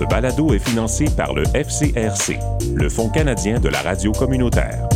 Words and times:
Ce 0.00 0.06
balado 0.06 0.54
est 0.54 0.66
financé 0.66 1.04
par 1.14 1.34
le 1.34 1.42
FCRC, 1.52 2.38
le 2.74 2.88
Fonds 2.88 3.10
canadien 3.10 3.60
de 3.60 3.68
la 3.68 3.82
radio 3.82 4.12
communautaire. 4.12 4.88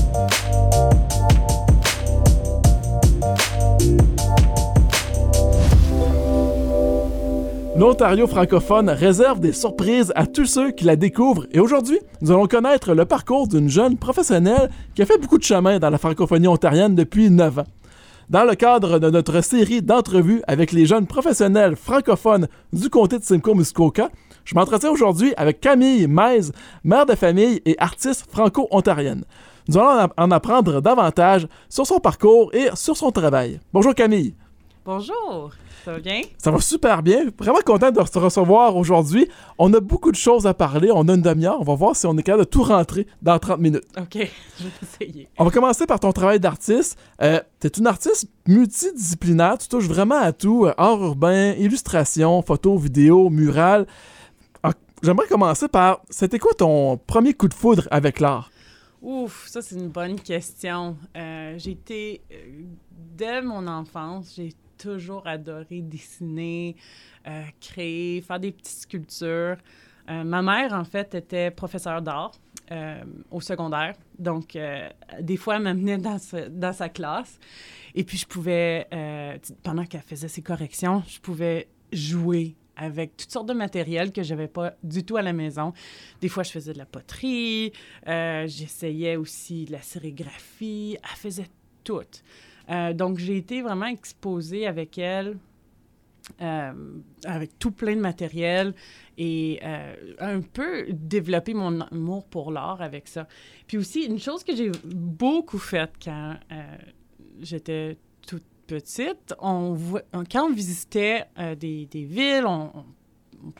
L'Ontario 7.76 8.26
francophone 8.26 8.88
réserve 8.88 9.40
des 9.40 9.52
surprises 9.52 10.10
à 10.16 10.26
tous 10.26 10.46
ceux 10.46 10.70
qui 10.70 10.86
la 10.86 10.96
découvrent 10.96 11.44
et 11.52 11.60
aujourd'hui, 11.60 11.98
nous 12.22 12.30
allons 12.30 12.46
connaître 12.46 12.94
le 12.94 13.04
parcours 13.04 13.46
d'une 13.46 13.68
jeune 13.68 13.98
professionnelle 13.98 14.70
qui 14.94 15.02
a 15.02 15.04
fait 15.04 15.18
beaucoup 15.18 15.36
de 15.36 15.44
chemin 15.44 15.78
dans 15.78 15.90
la 15.90 15.98
francophonie 15.98 16.48
ontarienne 16.48 16.94
depuis 16.94 17.28
9 17.28 17.58
ans. 17.58 17.66
Dans 18.30 18.44
le 18.44 18.54
cadre 18.54 18.98
de 18.98 19.10
notre 19.10 19.42
série 19.42 19.82
d'entrevues 19.82 20.40
avec 20.46 20.72
les 20.72 20.86
jeunes 20.86 21.06
professionnels 21.06 21.76
francophones 21.76 22.48
du 22.72 22.88
comté 22.88 23.18
de 23.18 23.24
Simcoe-Muskoka, 23.24 24.08
je 24.44 24.54
m'entretiens 24.54 24.90
aujourd'hui 24.90 25.32
avec 25.36 25.60
Camille 25.60 26.06
Maise, 26.06 26.52
mère 26.82 27.06
de 27.06 27.14
famille 27.14 27.62
et 27.64 27.76
artiste 27.78 28.26
franco-ontarienne. 28.30 29.24
Nous 29.68 29.78
allons 29.78 30.08
en 30.16 30.30
apprendre 30.30 30.80
davantage 30.82 31.48
sur 31.68 31.86
son 31.86 31.98
parcours 31.98 32.54
et 32.54 32.68
sur 32.74 32.96
son 32.96 33.10
travail. 33.10 33.60
Bonjour 33.72 33.94
Camille. 33.94 34.34
Bonjour. 34.84 35.52
Ça 35.82 35.92
va 35.92 35.98
bien? 35.98 36.20
Ça 36.36 36.50
va 36.50 36.60
super 36.60 37.02
bien. 37.02 37.24
Vraiment 37.38 37.60
content 37.64 37.90
de 37.90 38.02
te 38.02 38.18
recevoir 38.18 38.76
aujourd'hui. 38.76 39.28
On 39.56 39.72
a 39.72 39.80
beaucoup 39.80 40.10
de 40.10 40.16
choses 40.16 40.46
à 40.46 40.52
parler. 40.52 40.90
On 40.92 41.08
a 41.08 41.14
une 41.14 41.22
demi-heure. 41.22 41.58
On 41.60 41.64
va 41.64 41.74
voir 41.74 41.96
si 41.96 42.06
on 42.06 42.16
est 42.18 42.22
capable 42.22 42.44
de 42.44 42.50
tout 42.50 42.62
rentrer 42.62 43.06
dans 43.22 43.38
30 43.38 43.60
minutes. 43.60 43.84
OK, 43.98 44.12
je 44.58 44.64
vais 44.64 44.70
essayer. 44.82 45.28
On 45.38 45.44
va 45.44 45.50
commencer 45.50 45.86
par 45.86 46.00
ton 46.00 46.12
travail 46.12 46.38
d'artiste. 46.38 46.98
Euh, 47.22 47.40
tu 47.60 47.66
es 47.66 47.70
une 47.70 47.86
artiste 47.86 48.28
multidisciplinaire. 48.46 49.56
Tu 49.56 49.68
touches 49.68 49.88
vraiment 49.88 50.20
à 50.20 50.32
tout. 50.32 50.66
Euh, 50.66 50.74
art 50.76 51.02
urbain, 51.02 51.52
illustration, 51.52 52.42
photo, 52.42 52.76
vidéo, 52.76 53.30
mural. 53.30 53.86
J'aimerais 55.04 55.26
commencer 55.26 55.68
par, 55.68 56.00
c'était 56.08 56.38
quoi 56.38 56.54
ton 56.54 56.96
premier 56.96 57.34
coup 57.34 57.46
de 57.46 57.52
foudre 57.52 57.86
avec 57.90 58.20
l'art? 58.20 58.50
Ouf, 59.02 59.46
ça 59.48 59.60
c'est 59.60 59.74
une 59.74 59.90
bonne 59.90 60.18
question. 60.18 60.96
Euh, 61.14 61.58
j'ai 61.58 61.72
été, 61.72 62.22
euh, 62.32 62.62
dès 62.90 63.42
mon 63.42 63.66
enfance, 63.66 64.32
j'ai 64.34 64.54
toujours 64.78 65.26
adoré 65.26 65.82
dessiner, 65.82 66.76
euh, 67.26 67.42
créer, 67.60 68.22
faire 68.22 68.40
des 68.40 68.50
petites 68.50 68.80
sculptures. 68.80 69.58
Ma 70.08 70.40
mère, 70.40 70.72
en 70.72 70.84
fait, 70.84 71.14
était 71.14 71.50
professeure 71.50 72.00
d'art 72.00 72.32
au 73.30 73.40
secondaire. 73.40 73.94
Donc, 74.18 74.56
des 75.20 75.36
fois, 75.38 75.56
elle 75.56 75.62
m'amenait 75.62 75.96
dans, 75.96 76.18
dans 76.50 76.72
sa 76.74 76.90
classe. 76.90 77.38
Et 77.94 78.04
puis, 78.04 78.18
je 78.18 78.26
pouvais, 78.26 78.86
pendant 79.62 79.86
qu'elle 79.86 80.02
faisait 80.02 80.28
ses 80.28 80.42
corrections, 80.42 81.02
je 81.08 81.20
pouvais 81.20 81.68
jouer 81.90 82.54
avec 82.76 83.16
toutes 83.16 83.30
sortes 83.30 83.48
de 83.48 83.52
matériel 83.52 84.12
que 84.12 84.22
j'avais 84.22 84.48
pas 84.48 84.74
du 84.82 85.04
tout 85.04 85.16
à 85.16 85.22
la 85.22 85.32
maison. 85.32 85.72
Des 86.20 86.28
fois, 86.28 86.42
je 86.42 86.50
faisais 86.50 86.72
de 86.72 86.78
la 86.78 86.86
poterie, 86.86 87.72
j'essayais 88.06 89.16
aussi 89.16 89.64
de 89.66 89.72
la 89.72 89.82
sérigraphie. 89.82 90.96
Elle 91.02 91.16
faisait 91.16 91.48
tout. 91.84 92.00
Euh, 92.70 92.92
donc, 92.94 93.18
j'ai 93.18 93.36
été 93.36 93.62
vraiment 93.62 93.86
exposée 93.86 94.66
avec 94.66 94.98
elle, 94.98 95.36
euh, 96.40 96.72
avec 97.24 97.58
tout 97.58 97.70
plein 97.70 97.94
de 97.94 98.00
matériel 98.00 98.74
et 99.18 99.60
euh, 99.62 99.94
un 100.18 100.40
peu 100.40 100.86
développer 100.88 101.52
mon 101.52 101.82
amour 101.82 102.24
pour 102.26 102.50
l'art 102.50 102.80
avec 102.80 103.06
ça. 103.06 103.28
Puis 103.66 103.76
aussi, 103.76 104.04
une 104.04 104.18
chose 104.18 104.42
que 104.42 104.56
j'ai 104.56 104.72
beaucoup 104.84 105.58
faite 105.58 105.92
quand 106.02 106.36
j'étais 107.40 107.98
petite, 108.66 109.34
quand 109.38 110.44
on 110.44 110.52
visitait 110.52 111.24
des, 111.58 111.86
des, 111.86 112.04
villes, 112.04 112.46
on 112.46 112.84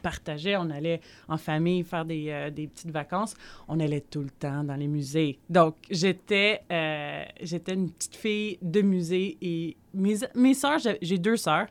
partageait, 0.03 0.57
on 0.57 0.71
allait 0.71 1.01
en 1.29 1.37
famille 1.37 1.83
faire 1.83 2.05
des, 2.05 2.27
euh, 2.29 2.51
des, 2.51 2.67
petites 2.67 2.91
vacances, 2.91 3.35
on 3.69 3.81
allait 3.81 4.01
tout 4.01 4.23
le 4.23 4.31
temps 4.31 4.65
dans 4.65 4.77
les 4.77 4.89
musées. 4.89 5.39
Donc, 5.49 5.77
j'étais 5.91 6.63
euh, 6.71 7.25
une 7.69 7.91
petite 7.91 8.17
fille 8.17 8.59
de 8.63 8.83
musée 8.83 9.37
et 9.43 9.77
mes, 9.93 10.17
mes 10.35 10.55
soeurs, 10.55 10.79
j'ai 11.01 11.19
deux 11.19 11.37
sœurs, 11.37 11.67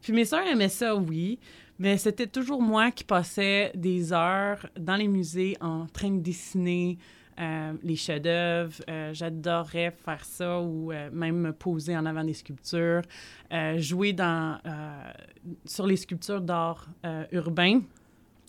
puis 0.00 0.12
mes 0.12 0.24
sœurs 0.24 0.46
aimaient 0.46 0.68
ça, 0.68 0.94
oui, 0.96 1.38
mais 1.78 1.96
c'était 1.96 2.26
toujours 2.26 2.60
moi 2.60 2.90
qui 2.90 3.04
passais 3.04 3.72
des 3.74 4.12
heures 4.12 4.66
dans 4.78 4.96
les 4.96 5.08
musées 5.08 5.56
en 5.60 5.86
train 5.86 6.10
de 6.10 6.20
dessiner, 6.20 6.98
euh, 7.40 7.72
les 7.82 7.96
chefs-d'œuvre. 7.96 8.74
Euh, 8.88 9.14
j'adorais 9.14 9.90
faire 9.90 10.24
ça 10.24 10.60
ou 10.60 10.92
euh, 10.92 11.08
même 11.12 11.36
me 11.36 11.52
poser 11.52 11.96
en 11.96 12.04
avant 12.04 12.24
des 12.24 12.34
sculptures, 12.34 13.02
jouer 13.76 14.12
dans, 14.12 14.58
sur 15.64 15.86
les 15.86 15.96
sculptures 15.96 16.40
d'art 16.40 16.86
urbain, 17.30 17.80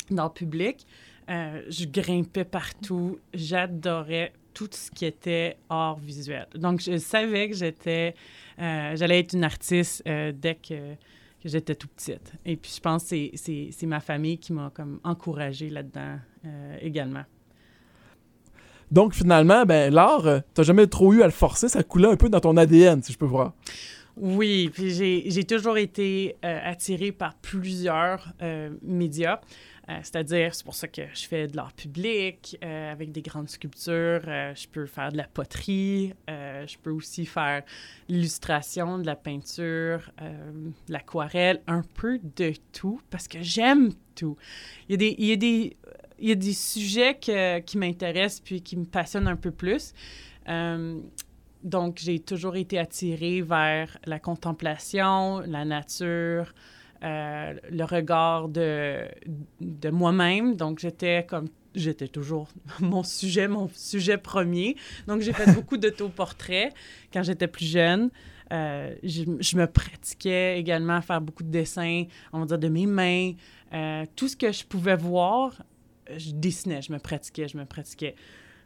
d'art 0.10 0.34
public. 0.34 0.86
je 1.28 1.86
grimpais 1.86 2.46
partout. 2.46 3.20
J'adorais 3.34 4.34
tout 4.54 4.70
ce 4.72 4.92
qui 4.92 5.06
était 5.06 5.58
art 5.70 5.98
visuel. 5.98 6.48
Donc, 6.56 6.82
je 6.82 6.98
savais 6.98 7.50
que 7.50 7.56
j'allais 7.56 9.20
être 9.20 9.34
une 9.34 9.44
artiste 9.44 10.04
dès 10.06 10.56
que, 10.56 10.96
j'étais 11.44 11.76
tout 11.76 11.90
petite. 11.90 12.32
Et 12.46 12.56
puis, 12.56 12.72
je 12.74 12.80
pense 12.80 13.10
que 13.10 13.30
c'est 13.36 13.86
ma 13.86 14.00
famille 14.00 14.38
qui 14.38 14.54
m'a 14.54 14.72
encouragée 15.04 15.70
là-dedans 15.70 16.18
également. 16.82 17.26
Donc, 18.94 19.16
finalement, 19.16 19.66
ben, 19.66 19.92
l'art, 19.92 20.28
euh, 20.28 20.40
t'as 20.54 20.62
jamais 20.62 20.86
trop 20.86 21.14
eu 21.14 21.24
à 21.24 21.26
le 21.26 21.32
forcer, 21.32 21.68
ça 21.68 21.82
coulait 21.82 22.10
un 22.10 22.16
peu 22.16 22.30
dans 22.30 22.40
ton 22.40 22.56
ADN, 22.56 23.02
si 23.02 23.12
je 23.12 23.18
peux 23.18 23.26
voir. 23.26 23.54
Oui, 24.16 24.70
puis 24.72 24.92
j'ai 24.92 25.44
toujours 25.46 25.80
été 25.80 26.36
euh, 26.46 26.60
attirée 26.64 27.12
par 27.12 27.34
plusieurs 27.34 28.32
euh, 28.44 28.70
médias. 28.84 29.42
C'est-à-dire, 30.02 30.56
c'est 30.56 30.64
pour 30.64 30.76
ça 30.76 30.88
que 30.88 31.02
je 31.14 31.28
fais 31.28 31.46
de 31.50 31.58
l'art 31.58 31.74
public 31.74 32.58
avec 32.62 33.12
des 33.12 33.22
grandes 33.22 33.50
sculptures. 33.50 34.22
je 34.24 34.66
peux 34.72 34.86
faire 34.86 35.12
de 35.12 35.18
la 35.18 35.26
poterie. 35.26 36.14
je 36.30 36.78
peux 36.82 36.92
aussi 36.92 37.26
faire 37.26 37.64
l'illustration, 38.08 38.98
de 38.98 39.06
la 39.06 39.18
peinture, 39.18 40.10
de 40.22 40.72
l'aquarelle, 40.88 41.62
un 41.68 41.82
peu 41.96 42.18
de 42.38 42.54
tout 42.72 43.02
parce 43.10 43.28
que 43.28 43.40
j'aime 43.42 43.92
tout. 44.16 44.38
Il 44.88 45.02
y 45.02 45.34
a 45.34 45.36
des 45.36 45.76
il 46.24 46.30
y 46.30 46.32
a 46.32 46.36
des 46.36 46.54
sujets 46.54 47.20
qui 47.20 47.78
m'intéressent 47.78 48.40
puis 48.40 48.62
qui 48.62 48.78
me 48.78 48.86
passionnent 48.86 49.28
un 49.28 49.36
peu 49.36 49.52
plus. 49.52 49.94
Euh, 50.48 50.98
donc, 51.64 52.00
j'ai 52.02 52.20
toujours 52.20 52.56
été 52.56 52.80
attirée 52.80 53.42
vers 53.42 53.98
la 54.06 54.20
contemplation, 54.20 55.42
la 55.42 55.66
nature, 55.66 56.54
euh, 57.04 57.54
le 57.70 57.84
regard 57.84 58.48
de, 58.48 59.06
de 59.60 59.90
moi-même. 59.90 60.56
Donc, 60.56 60.80
j'étais 60.80 61.26
comme 61.28 61.50
j'étais 61.76 62.08
toujours 62.08 62.48
mon 62.80 63.04
sujet, 63.04 63.50
mon 63.50 63.70
sujet 63.74 64.18
premier. 64.18 64.78
Donc, 65.08 65.22
j'ai 65.22 65.34
fait 65.34 65.52
beaucoup 65.56 65.76
d'autoportraits 65.76 66.74
quand 67.12 67.24
j'étais 67.24 67.48
plus 67.48 67.66
jeune. 67.66 68.12
Euh, 68.54 68.96
je, 69.04 69.24
je, 69.42 69.58
me 69.58 69.68
pratiquais 69.68 70.58
également 70.58 70.96
à 70.96 71.02
faire 71.02 71.20
beaucoup 71.20 71.44
de 71.44 71.50
dessins, 71.50 72.06
on 72.32 72.40
va 72.40 72.46
dire, 72.46 72.60
de 72.60 72.70
mes 72.70 72.86
mains. 72.86 73.34
tout 74.16 74.30
ce 74.30 74.38
que 74.38 74.54
je 74.54 74.64
pouvais 74.64 74.96
voir 74.96 75.64
je 76.10 76.32
dessinais, 76.32 76.82
je 76.82 76.92
me 76.92 77.00
pratiquais, 77.00 77.48
je 77.48 77.58
me 77.58 77.66
pratiquais. 77.66 78.16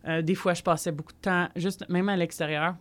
Euh, 0.07 0.21
des 0.21 0.35
fois, 0.35 0.53
je 0.53 0.63
passais 0.63 0.91
beaucoup 0.91 1.13
de 1.13 1.17
temps, 1.17 1.49
juste 1.55 1.87
même 1.89 2.09
à 2.09 2.15
l'extérieur. 2.15 2.75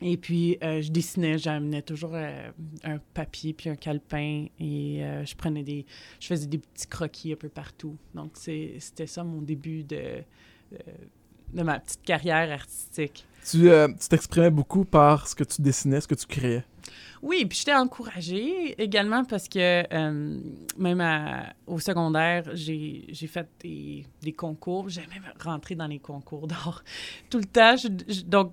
Et 0.00 0.16
puis, 0.16 0.58
euh, 0.64 0.80
je 0.82 0.90
dessinais, 0.90 1.38
j'amenais 1.38 1.82
toujours 1.82 2.12
euh, 2.14 2.50
un 2.82 2.98
papier 3.14 3.52
puis 3.52 3.70
un 3.70 3.76
calepin 3.76 4.46
et 4.58 5.00
je 5.24 5.34
prenais 5.36 5.62
des... 5.62 5.86
Je 6.18 6.26
faisais 6.26 6.46
des 6.46 6.58
petits 6.58 6.88
croquis 6.88 7.32
un 7.32 7.36
peu 7.36 7.48
partout. 7.48 7.96
Donc, 8.14 8.32
c'était 8.36 9.06
ça 9.06 9.22
mon 9.22 9.42
début 9.42 9.84
de, 9.84 10.24
de, 11.52 11.62
ma 11.62 11.78
petite 11.78 12.02
carrière 12.02 12.52
artistique. 12.52 13.26
Tu 13.50 13.68
t'exprimais 14.08 14.50
beaucoup 14.50 14.84
par 14.84 15.26
ce 15.26 15.34
que 15.34 15.44
tu 15.44 15.62
dessinais, 15.62 16.00
ce 16.00 16.08
que 16.08 16.14
tu 16.14 16.26
créais. 16.26 16.64
Oui, 17.22 17.44
puis 17.44 17.58
j'étais 17.58 17.74
encouragée 17.74 18.80
également 18.82 19.24
parce 19.24 19.48
que 19.48 19.84
euh, 19.94 20.40
même 20.76 21.52
au 21.66 21.78
secondaire, 21.78 22.50
j'ai 22.54 23.28
fait 23.28 23.48
des, 23.60 24.04
des 24.22 24.32
concours. 24.32 24.88
J'ai 24.88 25.02
même 25.02 25.22
rentré 25.40 25.76
dans 25.76 25.86
les 25.86 26.00
concours 26.00 26.48
d'art 26.48 26.82
tout 27.30 27.38
le 27.38 27.44
temps. 27.44 27.76
donc, 28.26 28.52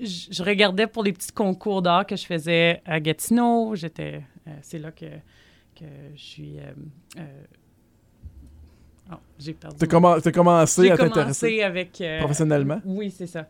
je, 0.00 0.42
regardais 0.42 0.86
pour 0.86 1.02
les 1.02 1.12
petits 1.12 1.32
concours 1.32 1.82
d'art 1.82 2.06
que 2.06 2.14
je 2.14 2.26
faisais 2.26 2.82
à 2.84 3.00
Gatineau. 3.00 3.74
J'étais, 3.74 4.22
euh, 4.46 4.50
c'est 4.62 4.78
là 4.78 4.92
que, 4.92 5.06
que 5.74 5.86
je 6.14 6.22
suis. 6.22 6.56
Euh, 9.10 9.14
oh, 9.14 9.18
j'ai 9.38 9.54
perdu. 9.54 9.76
Tu 9.78 9.84
as, 9.84 10.32
commencé 10.32 10.90
à 10.90 10.96
t'intéresser 10.96 11.62
avec 11.62 12.02
professionnellement? 12.20 12.80
oui, 12.84 13.10
c'est 13.10 13.26
ça. 13.26 13.46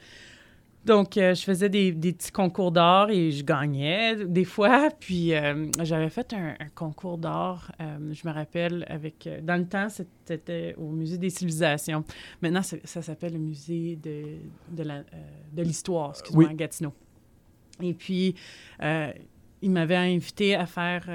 Donc, 0.85 1.19
euh, 1.19 1.35
je 1.35 1.43
faisais 1.43 1.69
des, 1.69 1.93
petits 1.93 2.33
concours 2.33 2.73
d'art 2.73 3.11
et 3.11 3.31
je 3.31 3.45
gagnais 3.45 4.25
des 4.25 4.45
fois. 4.45 4.89
Puis, 4.99 5.35
euh, 5.35 5.67
j'avais 5.83 6.09
fait 6.09 6.33
un, 6.33 6.55
concours 6.75 7.19
d'art, 7.19 7.71
euh, 7.81 8.13
je 8.13 8.27
me 8.27 8.33
rappelle, 8.33 8.87
avec... 8.89 9.29
dans 9.43 9.57
le 9.57 9.67
temps, 9.67 9.89
c'était 10.25 10.75
au 10.79 10.89
Musée 10.89 11.19
des 11.19 11.31
civilisations. 11.31 12.03
Maintenant, 12.41 12.63
ça, 12.63 13.03
s'appelle 13.03 13.35
le 13.35 13.39
Musée 13.39 13.99
de, 14.03 14.39
de 14.73 15.63
l'histoire, 15.63 16.11
excuse-moi, 16.11 16.49
à 16.49 16.55
Gatineau. 16.55 16.95
Et 17.83 17.93
puis, 17.93 18.35
il 18.81 19.71
m'avait 19.71 19.97
invité 19.97 20.55
à 20.55 20.65
faire... 20.65 21.09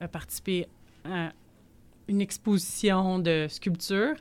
à 0.00 0.08
participer 0.08 0.66
à 1.04 1.30
une 2.08 2.20
exposition 2.20 3.18
de 3.18 3.46
sculpture. 3.48 4.14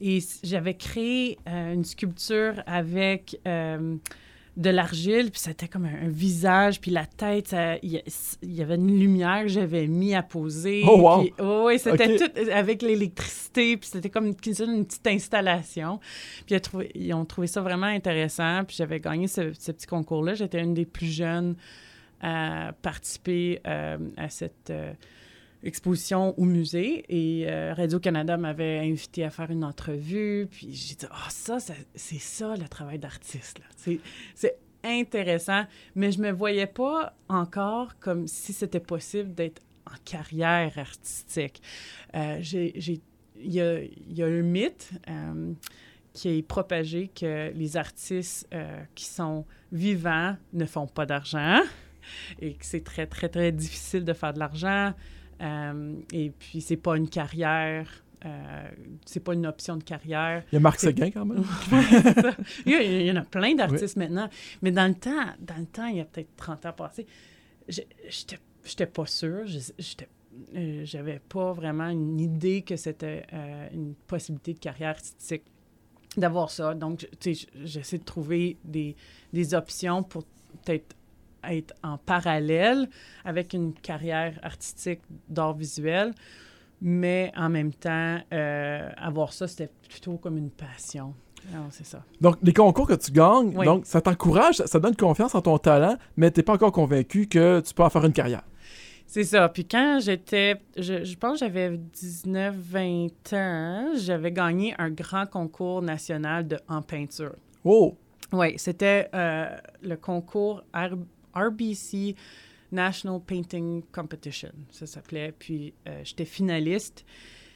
Et 0.00 0.18
j'avais 0.42 0.74
créé 0.74 1.38
euh, 1.48 1.74
une 1.74 1.84
sculpture 1.84 2.62
avec 2.66 3.38
euh, 3.46 3.96
de 4.56 4.70
l'argile, 4.70 5.30
puis 5.30 5.40
c'était 5.40 5.68
comme 5.68 5.86
un, 5.86 6.08
visage, 6.08 6.80
puis 6.80 6.90
la 6.90 7.06
tête, 7.06 7.54
il 7.82 8.02
y, 8.42 8.62
avait 8.62 8.74
une 8.74 8.98
lumière 8.98 9.42
que 9.42 9.48
j'avais 9.48 9.86
mis 9.86 10.14
à 10.14 10.22
poser. 10.22 10.82
Oh, 10.86 10.98
wow! 11.00 11.28
oh, 11.38 11.64
oui, 11.68 11.78
c'était 11.78 12.16
tout 12.16 12.30
avec 12.52 12.82
l'électricité, 12.82 13.76
puis 13.76 13.88
c'était 13.90 14.10
comme 14.10 14.26
une, 14.26 14.34
une, 14.44 14.84
petite 14.84 15.06
installation. 15.06 16.00
Puis 16.46 16.56
ils 16.94 17.14
ont 17.14 17.24
trouvé 17.24 17.46
ça 17.46 17.62
vraiment 17.62 17.86
intéressant, 17.86 18.64
puis 18.64 18.76
j'avais 18.76 19.00
gagné 19.00 19.26
ce, 19.26 19.52
petit 19.52 19.86
concours-là. 19.86 20.34
J'étais 20.34 20.60
une 20.60 20.74
des 20.74 20.84
plus 20.84 21.06
jeunes 21.06 21.54
à 22.20 22.72
participer 22.82 23.60
euh, 23.66 23.98
à 24.16 24.28
cette 24.28 24.70
exposition 25.62 26.38
au 26.38 26.44
musée 26.44 27.04
et 27.08 27.48
euh, 27.48 27.74
Radio-Canada 27.74 28.36
m'avait 28.36 28.78
invité 28.78 29.24
à 29.24 29.30
faire 29.30 29.50
une 29.50 29.64
entrevue. 29.64 30.48
Puis 30.50 30.74
j'ai 30.74 30.94
dit, 30.94 31.06
ah, 31.10 31.28
ça, 31.30 31.58
c'est 31.94 32.18
ça 32.18 32.56
le 32.56 32.68
travail 32.68 32.98
d'artiste. 32.98 33.60
C'est 34.34 34.58
intéressant, 34.84 35.64
mais 35.94 36.10
je 36.10 36.20
me 36.20 36.32
voyais 36.32 36.66
pas 36.66 37.14
encore 37.28 37.98
comme 38.00 38.26
si 38.26 38.52
c'était 38.52 38.80
possible 38.80 39.34
d'être 39.34 39.62
en 39.86 39.96
carrière 40.04 40.76
artistique. 40.76 41.62
Euh, 42.14 42.40
il 42.52 43.00
y 43.36 43.60
a, 43.60 43.80
y 43.82 44.22
a, 44.22 44.26
un 44.26 44.42
mythe 44.42 44.90
euh, 45.08 45.52
qui 46.12 46.38
est 46.38 46.42
propagé 46.42 47.08
que 47.08 47.52
les 47.54 47.76
artistes 47.76 48.48
qui 48.94 49.04
sont 49.04 49.46
vivants 49.70 50.36
ne 50.52 50.66
font 50.66 50.86
pas 50.86 51.06
d'argent 51.06 51.60
et 52.40 52.54
que 52.54 52.64
c'est 52.64 52.84
très, 52.84 53.06
très, 53.06 53.28
très 53.28 53.52
difficile 53.52 54.04
de 54.04 54.12
faire 54.12 54.34
de 54.34 54.38
l'argent. 54.38 54.92
Euh, 55.42 55.94
et 56.12 56.30
puis, 56.30 56.60
c'est 56.60 56.76
pas 56.76 56.96
une 56.96 57.08
carrière. 57.08 58.04
Euh, 58.24 58.70
c'est 59.04 59.20
pas 59.20 59.34
une 59.34 59.46
option 59.46 59.76
de 59.76 59.82
carrière. 59.82 60.44
Il 60.52 60.54
y 60.54 60.58
a 60.58 60.60
Marc 60.60 60.78
Seguin 60.78 61.10
quand 61.10 61.24
même. 61.24 61.44
il, 62.66 63.02
y 63.02 63.10
en 63.10 63.16
a 63.16 63.22
plein 63.22 63.54
d'artistes 63.54 63.96
maintenant. 63.96 64.28
Mais 64.62 64.70
dans 64.70 64.86
le 64.86 64.94
temps, 64.94 65.26
dans 65.40 65.58
le 65.58 65.66
temps, 65.66 65.86
il 65.86 65.96
y 65.96 66.00
a 66.00 66.04
peut-être 66.04 66.30
30 66.36 66.66
ans 66.66 66.72
passés, 66.72 67.06
j'étais 67.68 68.86
pas 68.86 69.06
sûre. 69.06 69.44
Euh, 70.54 70.82
j'avais 70.84 71.20
pas 71.28 71.52
vraiment 71.52 71.88
une 71.88 72.20
idée 72.20 72.62
que 72.62 72.76
c'était 72.76 73.26
une 73.72 73.94
possibilité 74.06 74.54
de 74.54 74.58
carrière 74.60 74.90
artistique 74.90 75.42
d'avoir 76.16 76.50
ça. 76.50 76.74
Donc, 76.74 77.08
j'essaie 77.64 77.98
de 77.98 78.04
trouver 78.04 78.56
des, 78.62 78.94
des 79.32 79.54
options 79.54 80.04
pour 80.04 80.24
peut-être 80.64 80.94
être 81.50 81.74
en 81.82 81.98
parallèle 81.98 82.88
avec 83.24 83.52
une 83.52 83.72
carrière 83.72 84.38
artistique 84.42 85.00
d'art 85.28 85.54
visuel, 85.54 86.12
mais 86.80 87.32
en 87.36 87.48
même 87.48 87.72
temps, 87.72 88.18
euh, 88.32 88.88
avoir 88.96 89.32
ça, 89.32 89.46
c'était 89.46 89.70
plutôt 89.88 90.16
comme 90.16 90.36
une 90.36 90.50
passion. 90.50 91.14
c'est 91.70 91.86
ça. 91.86 92.02
Donc, 92.20 92.36
les 92.42 92.52
concours 92.52 92.86
que 92.86 92.94
tu 92.94 93.12
gagnes, 93.12 93.52
donc, 93.64 93.86
ça 93.86 94.00
t'encourage, 94.00 94.56
ça, 94.56 94.80
donne 94.80 94.96
confiance 94.96 95.34
en 95.34 95.42
ton 95.42 95.58
talent, 95.58 95.96
mais 96.16 96.30
tu 96.30 96.40
n'es 96.40 96.44
pas 96.44 96.54
encore 96.54 96.72
convaincu 96.72 97.26
que 97.26 97.60
tu 97.60 97.72
peux 97.74 97.82
en 97.82 97.90
faire 97.90 98.04
une 98.04 98.12
carrière. 98.12 98.42
C'est 99.12 99.24
ça. 99.24 99.46
Puis 99.50 99.66
quand 99.66 99.98
j'étais, 100.00 100.56
je, 100.74 101.14
pense 101.16 101.40
que 101.40 101.46
j'avais 101.46 101.78
19-20 101.94 103.34
ans, 103.34 103.92
j'avais 103.94 104.32
gagné 104.32 104.74
un 104.78 104.88
grand 104.88 105.26
concours 105.26 105.82
national 105.82 106.48
de, 106.48 106.58
en 106.66 106.80
peinture. 106.80 107.34
Oh! 107.62 107.94
Oui, 108.32 108.54
c'était 108.56 109.10
euh, 109.14 109.54
le 109.82 109.96
concours 109.96 110.64
RBC 111.34 112.14
National 112.72 113.20
Painting 113.20 113.82
Competition, 113.92 114.52
ça 114.70 114.86
s'appelait. 114.86 115.32
Puis 115.38 115.74
euh, 115.86 116.00
j'étais 116.04 116.24
finaliste. 116.24 117.04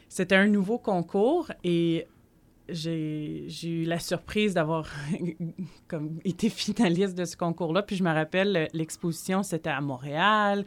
C'était 0.08 0.37
un 0.37 0.46
nouveau 0.46 0.78
concours 0.78 1.50
et 1.64 2.06
j'ai 2.69 3.46
eu 3.64 3.84
la 3.84 3.99
surprise 3.99 4.55
d'avoir 4.55 4.88
comme 5.88 6.19
été 6.25 6.49
finaliste 6.49 7.17
de 7.17 7.25
ce 7.25 7.37
concours-là. 7.37 7.82
Puis 7.82 7.96
je 7.96 8.05
me 8.05 8.12
rappelle, 8.12 8.69
l'exposition, 8.73 9.43
c'était 9.43 9.70
à 9.70 9.81
Montréal, 9.81 10.64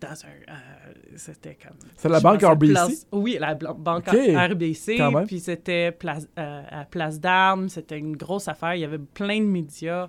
dans 0.00 0.08
un... 0.08 0.52
Euh, 0.52 0.92
c'était 1.16 1.56
comme... 1.56 1.76
C'est 1.96 2.08
la 2.08 2.20
banque 2.20 2.42
RBC? 2.42 3.06
oui, 3.12 3.36
la 3.38 3.54
banque 3.54 4.08
RBC. 4.08 4.98
Puis 5.26 5.40
c'était 5.40 5.92
place, 5.92 6.26
euh, 6.38 6.62
à 6.70 6.84
Place 6.84 7.20
d'Armes. 7.20 7.68
C'était 7.68 7.98
une 7.98 8.16
grosse 8.16 8.48
affaire. 8.48 8.74
Il 8.74 8.80
y 8.80 8.84
avait 8.84 8.98
plein 8.98 9.40
de 9.40 9.46
médias. 9.46 10.08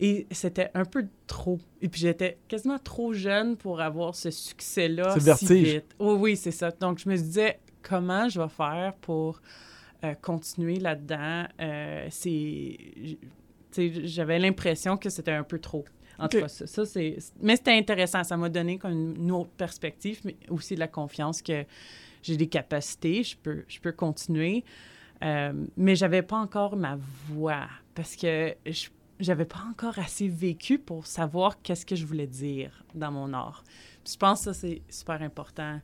Et 0.00 0.26
c'était 0.30 0.70
un 0.74 0.84
peu 0.84 1.06
trop. 1.26 1.58
Et 1.80 1.88
puis 1.88 2.00
j'étais 2.00 2.38
quasiment 2.48 2.78
trop 2.78 3.12
jeune 3.12 3.56
pour 3.56 3.80
avoir 3.80 4.14
ce 4.14 4.30
succès-là 4.30 5.16
si 5.36 5.62
vite. 5.62 5.94
Oh, 5.98 6.16
oui, 6.18 6.36
c'est 6.36 6.50
ça. 6.50 6.70
Donc 6.72 6.98
je 6.98 7.08
me 7.08 7.16
disais, 7.16 7.60
comment 7.82 8.28
je 8.28 8.40
vais 8.40 8.48
faire 8.48 8.94
pour 9.00 9.40
euh, 10.02 10.14
continuer 10.14 10.76
là-dedans? 10.80 11.44
Euh, 11.60 12.08
j'avais 13.76 14.38
l'impression 14.38 14.96
que 14.96 15.10
c'était 15.10 15.32
un 15.32 15.44
peu 15.44 15.58
trop. 15.58 15.84
En 16.18 16.28
tout 16.28 16.38
cas, 16.38 16.48
ça, 16.48 16.84
c'est... 16.84 17.18
Mais 17.40 17.56
c'était 17.56 17.76
intéressant. 17.76 18.22
Ça 18.22 18.36
m'a 18.36 18.48
donné 18.48 18.78
comme 18.78 19.16
une 19.16 19.32
autre 19.32 19.50
perspective, 19.56 20.20
mais 20.24 20.36
aussi 20.48 20.74
de 20.74 20.80
la 20.80 20.88
confiance 20.88 21.42
que 21.42 21.64
j'ai 22.22 22.36
des 22.36 22.46
capacités, 22.46 23.22
je 23.24 23.36
peux, 23.36 23.64
je 23.66 23.80
peux 23.80 23.92
continuer. 23.92 24.64
Euh, 25.22 25.52
mais 25.76 25.96
j'avais 25.96 26.22
pas 26.22 26.36
encore 26.36 26.76
ma 26.76 26.98
voix 27.28 27.66
parce 27.94 28.16
que 28.16 28.54
je 28.66 28.88
j'avais 29.20 29.44
pas 29.44 29.62
encore 29.70 29.98
assez 29.98 30.28
vécu 30.28 30.78
pour 30.78 31.06
savoir 31.06 31.60
qu'est-ce 31.62 31.86
que 31.86 31.96
je 31.96 32.04
voulais 32.04 32.26
dire 32.26 32.84
dans 32.94 33.10
mon 33.10 33.32
art. 33.32 33.64
je 34.06 34.16
pense 34.16 34.40
que 34.40 34.52
ça, 34.52 34.54
c'est 34.54 34.82
super 34.88 35.22
important 35.22 35.80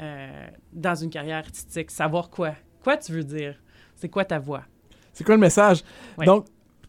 euh, 0.00 0.46
dans 0.72 0.94
une 0.94 1.10
carrière 1.10 1.38
artistique, 1.38 1.90
savoir 1.90 2.30
quoi. 2.30 2.54
Quoi 2.82 2.96
tu 2.96 3.12
veux 3.12 3.24
dire? 3.24 3.54
C'est 3.94 4.08
quoi 4.08 4.24
ta 4.24 4.38
voix? 4.38 4.64
C'est 5.12 5.24
quoi 5.24 5.36
le 5.36 5.40
message? 5.40 5.82
Donc, 6.18 6.46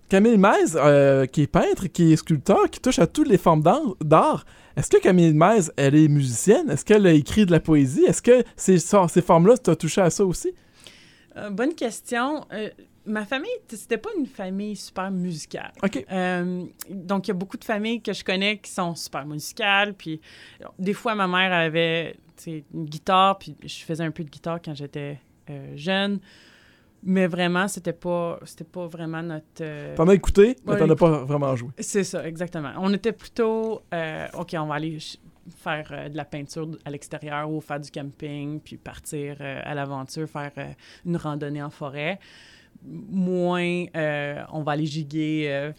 Camille 0.09 0.37
Maise, 0.37 0.77
euh, 0.79 1.25
qui 1.25 1.43
est 1.43 1.47
peintre, 1.47 1.87
qui 1.87 2.13
est 2.13 2.15
sculpteur, 2.15 2.69
qui 2.69 2.79
touche 2.79 2.99
à 2.99 3.07
toutes 3.07 3.27
les 3.27 3.37
formes 3.37 3.63
d'art, 4.01 4.45
est-ce 4.75 4.89
que 4.89 4.97
Camille 4.97 5.33
Maise, 5.33 5.71
elle 5.77 5.95
est 5.95 6.07
musicienne? 6.07 6.69
Est-ce 6.69 6.83
qu'elle 6.83 7.07
a 7.07 7.13
écrit 7.13 7.45
de 7.45 7.51
la 7.51 7.59
poésie? 7.59 8.03
Est-ce 8.03 8.21
que 8.21 8.43
ces, 8.55 8.77
ces 8.77 9.21
formes-là, 9.21 9.57
tu 9.57 9.69
as 9.69 9.75
touché 9.75 10.01
à 10.01 10.09
ça 10.09 10.25
aussi? 10.25 10.53
Euh, 11.37 11.49
bonne 11.49 11.75
question 11.75 12.45
ma 13.05 13.25
famille, 13.25 13.49
c'était 13.69 13.97
pas 13.97 14.09
une 14.17 14.25
famille 14.25 14.75
super 14.75 15.11
musicale. 15.11 15.71
OK. 15.83 16.05
Euh, 16.11 16.63
donc, 16.89 17.27
il 17.27 17.29
y 17.29 17.31
a 17.31 17.35
beaucoup 17.35 17.57
de 17.57 17.63
familles 17.63 18.01
que 18.01 18.13
je 18.13 18.23
connais 18.23 18.57
qui 18.57 18.71
sont 18.71 18.95
super 18.95 19.25
musicales. 19.25 19.93
Puis, 19.93 20.19
des 20.79 20.93
fois, 20.93 21.15
ma 21.15 21.27
mère 21.27 21.53
avait 21.53 22.17
une 22.47 22.85
guitare, 22.85 23.37
puis 23.37 23.55
je 23.63 23.83
faisais 23.83 24.03
un 24.03 24.11
peu 24.11 24.23
de 24.23 24.29
guitare 24.29 24.59
quand 24.63 24.73
j'étais 24.73 25.19
euh, 25.49 25.73
jeune. 25.75 26.19
Mais 27.07 27.27
vraiment, 27.27 27.67
c'était 27.67 27.93
pas, 27.93 28.39
c'était 28.45 28.63
pas 28.63 28.87
vraiment 28.87 29.21
notre. 29.21 29.61
Euh... 29.61 29.95
T'en 29.95 30.07
as 30.07 30.15
écouté, 30.15 30.55
mais 30.65 30.77
t'en 30.77 30.89
as 30.89 30.95
pas 30.95 31.23
vraiment 31.23 31.55
joué. 31.55 31.69
C'est 31.77 32.03
ça, 32.03 32.27
exactement. 32.27 32.71
On 32.77 32.91
était 32.93 33.11
plutôt, 33.11 33.83
euh, 33.93 34.27
OK, 34.33 34.55
on 34.57 34.65
va 34.65 34.75
aller 34.75 34.97
faire 35.57 36.09
de 36.09 36.17
la 36.17 36.25
peinture 36.25 36.69
à 36.85 36.89
l'extérieur 36.89 37.49
ou 37.49 37.61
faire 37.61 37.79
du 37.79 37.91
camping, 37.91 38.59
puis 38.59 38.77
partir 38.77 39.37
à 39.39 39.73
l'aventure, 39.75 40.27
faire 40.27 40.51
une 41.05 41.17
randonnée 41.17 41.61
en 41.61 41.69
forêt 41.69 42.19
moins 42.83 43.85
euh, 43.95 44.41
on 44.51 44.63
va 44.63 44.73
aller 44.73 44.85
giguer 44.85 45.45
euh, 45.47 45.71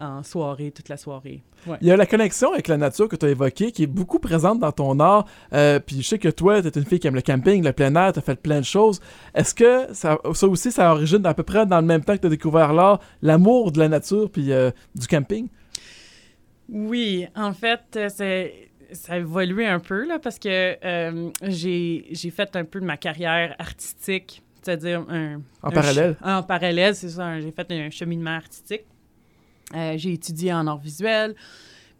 en 0.00 0.22
soirée, 0.22 0.70
toute 0.70 0.88
la 0.88 0.96
soirée. 0.96 1.42
Il 1.80 1.88
y 1.88 1.90
a 1.90 1.96
la 1.96 2.06
connexion 2.06 2.52
avec 2.52 2.68
la 2.68 2.76
nature 2.76 3.08
que 3.08 3.16
tu 3.16 3.26
as 3.26 3.30
évoquée 3.30 3.72
qui 3.72 3.82
est 3.82 3.88
beaucoup 3.88 4.18
présente 4.18 4.60
dans 4.60 4.70
ton 4.70 5.00
art. 5.00 5.26
Euh, 5.52 5.80
puis 5.80 6.02
je 6.02 6.06
sais 6.06 6.18
que 6.18 6.28
toi, 6.28 6.60
tu 6.60 6.68
es 6.68 6.70
une 6.70 6.84
fille 6.84 7.00
qui 7.00 7.08
aime 7.08 7.14
le 7.14 7.22
camping, 7.22 7.64
le 7.64 7.72
plein 7.72 7.94
air, 7.96 8.12
tu 8.12 8.18
as 8.18 8.22
fait 8.22 8.40
plein 8.40 8.60
de 8.60 8.64
choses. 8.64 9.00
Est-ce 9.34 9.54
que 9.54 9.92
ça, 9.92 10.18
ça 10.32 10.46
aussi, 10.46 10.70
ça 10.70 10.92
origine 10.92 11.24
à 11.26 11.34
peu 11.34 11.42
près 11.42 11.66
dans 11.66 11.80
le 11.80 11.86
même 11.86 12.04
temps 12.04 12.14
que 12.14 12.20
tu 12.20 12.26
as 12.26 12.30
découvert 12.30 12.72
l'art, 12.72 13.00
l'amour 13.22 13.72
de 13.72 13.78
la 13.78 13.88
nature 13.88 14.30
puis 14.30 14.50
du 14.94 15.06
camping? 15.08 15.48
Oui, 16.68 17.26
en 17.34 17.52
fait, 17.52 17.98
c'est 18.08 18.65
ça 18.92 19.14
a 19.14 19.18
évolué 19.18 19.66
un 19.66 19.80
peu 19.80 20.06
là, 20.06 20.18
parce 20.18 20.38
que 20.38 20.76
j'ai 21.42 22.30
fait 22.30 22.56
un 22.56 22.64
peu 22.64 22.80
de 22.80 22.84
ma 22.84 22.96
carrière 22.96 23.54
artistique 23.58 24.42
c'est-à-dire 24.66 25.04
un... 25.08 25.42
En 25.62 25.70
parallèle? 25.70 26.16
en 26.24 26.42
parallèle, 26.42 26.96
c'est 26.96 27.10
ça. 27.10 27.40
J'ai 27.40 27.52
fait 27.52 27.70
un 27.70 27.88
cheminement 27.88 28.32
artistique. 28.32 28.84
Euh, 29.74 29.96
j'ai 29.96 30.12
étudié 30.12 30.52
en 30.52 30.66
art 30.66 30.78
visuel, 30.78 31.34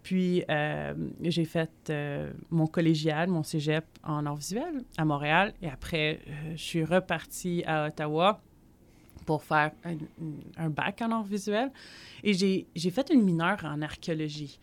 puis 0.03 0.43
euh, 0.49 0.93
j'ai 1.21 1.45
fait 1.45 1.71
euh, 1.89 2.31
mon 2.49 2.67
collégial, 2.67 3.29
mon 3.29 3.43
cégep 3.43 3.85
en 4.03 4.25
art 4.25 4.35
visuel 4.35 4.83
à 4.97 5.05
Montréal, 5.05 5.53
et 5.61 5.69
après, 5.69 6.19
je 6.55 6.61
suis 6.61 6.83
repartie 6.83 7.63
à 7.65 7.87
Ottawa 7.87 8.41
pour 9.25 9.43
faire 9.43 9.71
un, 10.57 10.69
bac 10.69 11.01
en 11.01 11.11
art 11.11 11.23
visuel, 11.23 11.71
et 12.23 12.33
j'ai 12.33 12.91
fait 12.91 13.09
une 13.11 13.23
mineure 13.23 13.59
en 13.63 13.81
archéologie. 13.81 14.59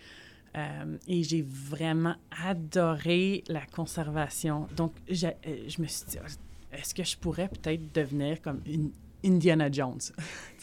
Et 1.09 1.23
j'ai 1.23 1.43
vraiment 1.43 2.15
adoré 2.45 3.43
la 3.49 3.67
conservation. 3.67 4.69
Donc, 4.77 4.93
je 5.09 5.27
me 5.81 5.87
suis 5.87 6.07
dit, 6.07 6.19
est-ce 6.73 6.95
que 6.95 7.05
je 7.05 7.17
pourrais 7.17 7.49
peut-être 7.49 7.93
devenir 7.95 8.41
comme 8.41 8.61
une 8.67 8.91
Indiana 9.25 9.71
Jones? 9.71 10.01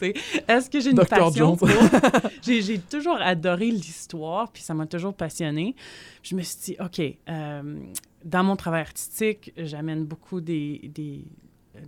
Est-ce 0.00 0.70
que 0.70 0.80
j'ai 0.80 0.90
une 0.90 1.04
passion 1.04 1.56
pour... 1.56 1.68
j'ai 2.42 2.78
toujours 2.78 3.20
adoré 3.20 3.70
l'histoire, 3.70 4.50
puis 4.50 4.62
ça 4.62 4.74
m'a 4.74 4.86
toujours 4.86 5.14
passionné. 5.14 5.74
Je 6.22 6.34
me 6.36 6.42
suis 6.42 6.58
dit, 6.60 6.76
OK, 6.80 7.00
euh, 7.00 7.80
dans 8.24 8.44
mon 8.44 8.56
travail 8.56 8.82
artistique, 8.82 9.52
j'amène 9.56 10.04
beaucoup 10.04 10.40
des, 10.40 10.90
des, 10.94 11.24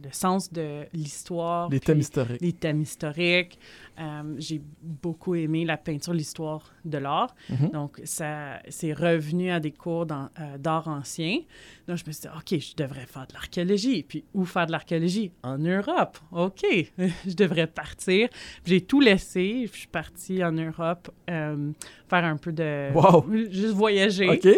le 0.02 0.10
sens 0.12 0.52
de 0.52 0.84
l'histoire. 0.92 1.68
Les 1.70 1.80
thèmes 1.80 2.00
historiques. 2.00 2.40
Les 2.40 2.52
thèmes 2.52 2.82
historiques. 2.82 3.58
Euh, 3.98 4.34
j'ai 4.38 4.60
beaucoup 4.82 5.34
aimé 5.34 5.64
la 5.64 5.76
peinture, 5.76 6.12
l'histoire 6.12 6.72
de 6.84 6.98
l'art. 6.98 7.34
Mhm. 7.48 7.70
Donc, 7.70 8.00
ça, 8.04 8.60
c'est 8.68 8.92
revenu 8.92 9.50
à 9.50 9.60
des 9.60 9.70
cours 9.70 10.06
dans, 10.06 10.28
euh, 10.40 10.58
d'art 10.58 10.88
ancien. 10.88 11.38
Donc, 11.86 11.98
je 11.98 12.04
me 12.06 12.12
suis 12.12 12.22
dit, 12.22 12.28
OK, 12.28 12.60
je 12.60 12.74
devrais 12.74 13.06
faire 13.06 13.26
de 13.26 13.34
l'archéologie. 13.34 14.02
Puis, 14.02 14.24
où 14.34 14.44
faire 14.44 14.66
de 14.66 14.72
l'archéologie? 14.72 15.30
En 15.42 15.58
Europe. 15.58 16.18
OK, 16.32 16.64
je 16.98 17.34
devrais 17.34 17.66
partir. 17.66 18.28
Puis 18.62 18.74
j'ai 18.74 18.80
tout 18.80 19.00
laissé. 19.00 19.68
Je 19.72 19.78
suis 19.78 19.88
partie 19.88 20.42
en 20.42 20.52
Europe 20.52 21.10
euh, 21.30 21.72
faire 22.08 22.24
un 22.24 22.36
peu 22.36 22.52
de... 22.52 22.92
Wow. 22.92 23.26
Juste 23.50 23.74
voyager 23.74 24.28
OK. 24.28 24.48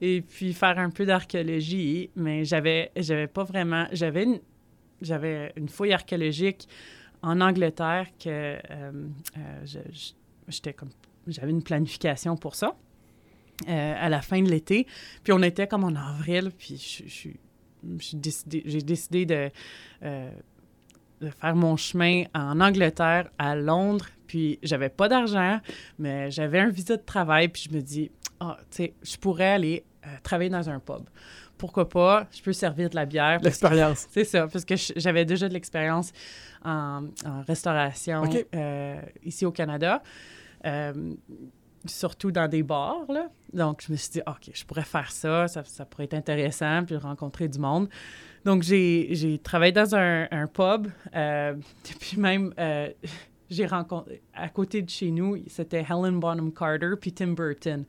et 0.00 0.22
puis 0.22 0.52
faire 0.52 0.78
un 0.78 0.90
peu 0.90 1.04
d'archéologie, 1.04 2.10
mais 2.16 2.44
j'avais 2.44 2.90
j'avais 2.96 3.26
pas 3.26 3.44
vraiment 3.44 3.86
j'avais 3.92 4.24
une, 4.24 4.40
j'avais 5.02 5.52
une 5.56 5.68
fouille 5.68 5.92
archéologique 5.92 6.68
en 7.22 7.40
Angleterre 7.40 8.06
que 8.18 8.28
euh, 8.28 8.58
euh, 8.70 9.82
j'avais 11.26 11.50
une 11.50 11.62
planification 11.62 12.36
pour 12.36 12.54
ça 12.54 12.76
euh, 13.68 13.94
à 13.98 14.08
la 14.08 14.22
fin 14.22 14.42
de 14.42 14.48
l'été, 14.48 14.86
puis 15.24 15.32
on 15.32 15.42
était 15.42 15.66
comme 15.66 15.84
en 15.84 15.94
avril, 15.94 16.52
puis 16.56 17.04
j'ai 17.98 18.16
décidé 18.16 18.82
décidé 18.82 19.26
de 19.26 19.50
faire 21.40 21.56
mon 21.56 21.76
chemin 21.76 22.24
en 22.34 22.60
Angleterre, 22.60 23.30
à 23.38 23.56
Londres, 23.56 24.06
puis 24.26 24.58
j'avais 24.62 24.90
pas 24.90 25.08
d'argent, 25.08 25.60
mais 25.98 26.30
j'avais 26.30 26.60
un 26.60 26.68
visa 26.68 26.96
de 26.96 27.02
travail, 27.02 27.48
puis 27.48 27.68
je 27.70 27.74
me 27.74 27.80
dis, 27.80 28.10
ah, 28.38 28.58
tu 28.70 28.76
sais, 28.76 28.94
je 29.02 29.16
pourrais 29.16 29.48
aller 29.48 29.84
travailler 30.22 30.50
dans 30.50 30.68
un 30.68 30.78
pub. 30.78 31.08
Pourquoi 31.58 31.88
pas? 31.88 32.26
Je 32.30 32.42
peux 32.42 32.52
servir 32.52 32.90
de 32.90 32.96
la 32.96 33.06
bière. 33.06 33.40
L'expérience. 33.42 34.06
C'est 34.10 34.24
ça, 34.24 34.46
parce 34.46 34.64
que 34.64 34.74
j'avais 34.96 35.24
déjà 35.24 35.48
de 35.48 35.54
l'expérience 35.54 36.12
en, 36.64 37.04
en 37.24 37.42
restauration 37.46 38.24
euh, 38.54 39.00
ici 39.24 39.46
au 39.46 39.52
Canada, 39.52 40.02
euh, 40.66 41.14
surtout 41.86 42.30
dans 42.30 42.48
des 42.48 42.62
bars. 42.62 43.04
Là. 43.08 43.28
Donc, 43.52 43.82
je 43.86 43.92
me 43.92 43.96
suis 43.96 44.10
dit, 44.10 44.20
OK, 44.26 44.50
je 44.52 44.64
pourrais 44.64 44.84
faire 44.84 45.10
ça, 45.10 45.48
ça, 45.48 45.64
ça 45.64 45.84
pourrait 45.84 46.04
être 46.04 46.14
intéressant, 46.14 46.84
puis 46.84 46.96
rencontrer 46.96 47.48
du 47.48 47.58
monde. 47.58 47.88
Donc, 48.44 48.62
j'ai 48.62 49.08
j'ai 49.12 49.38
travaillé 49.38 49.72
dans 49.72 49.94
un, 49.94 50.28
un 50.30 50.46
pub, 50.46 50.88
euh, 51.14 51.54
puis 52.00 52.18
même, 52.18 52.52
euh, 52.58 52.90
j'ai 53.48 53.66
rencontré, 53.66 54.22
à 54.34 54.48
côté 54.48 54.82
de 54.82 54.90
chez 54.90 55.10
nous, 55.10 55.38
c'était 55.46 55.84
Helen 55.88 56.20
Bonham 56.20 56.52
Carter 56.52 56.92
puis 57.00 57.12
Tim 57.12 57.28
Burton. 57.28 57.84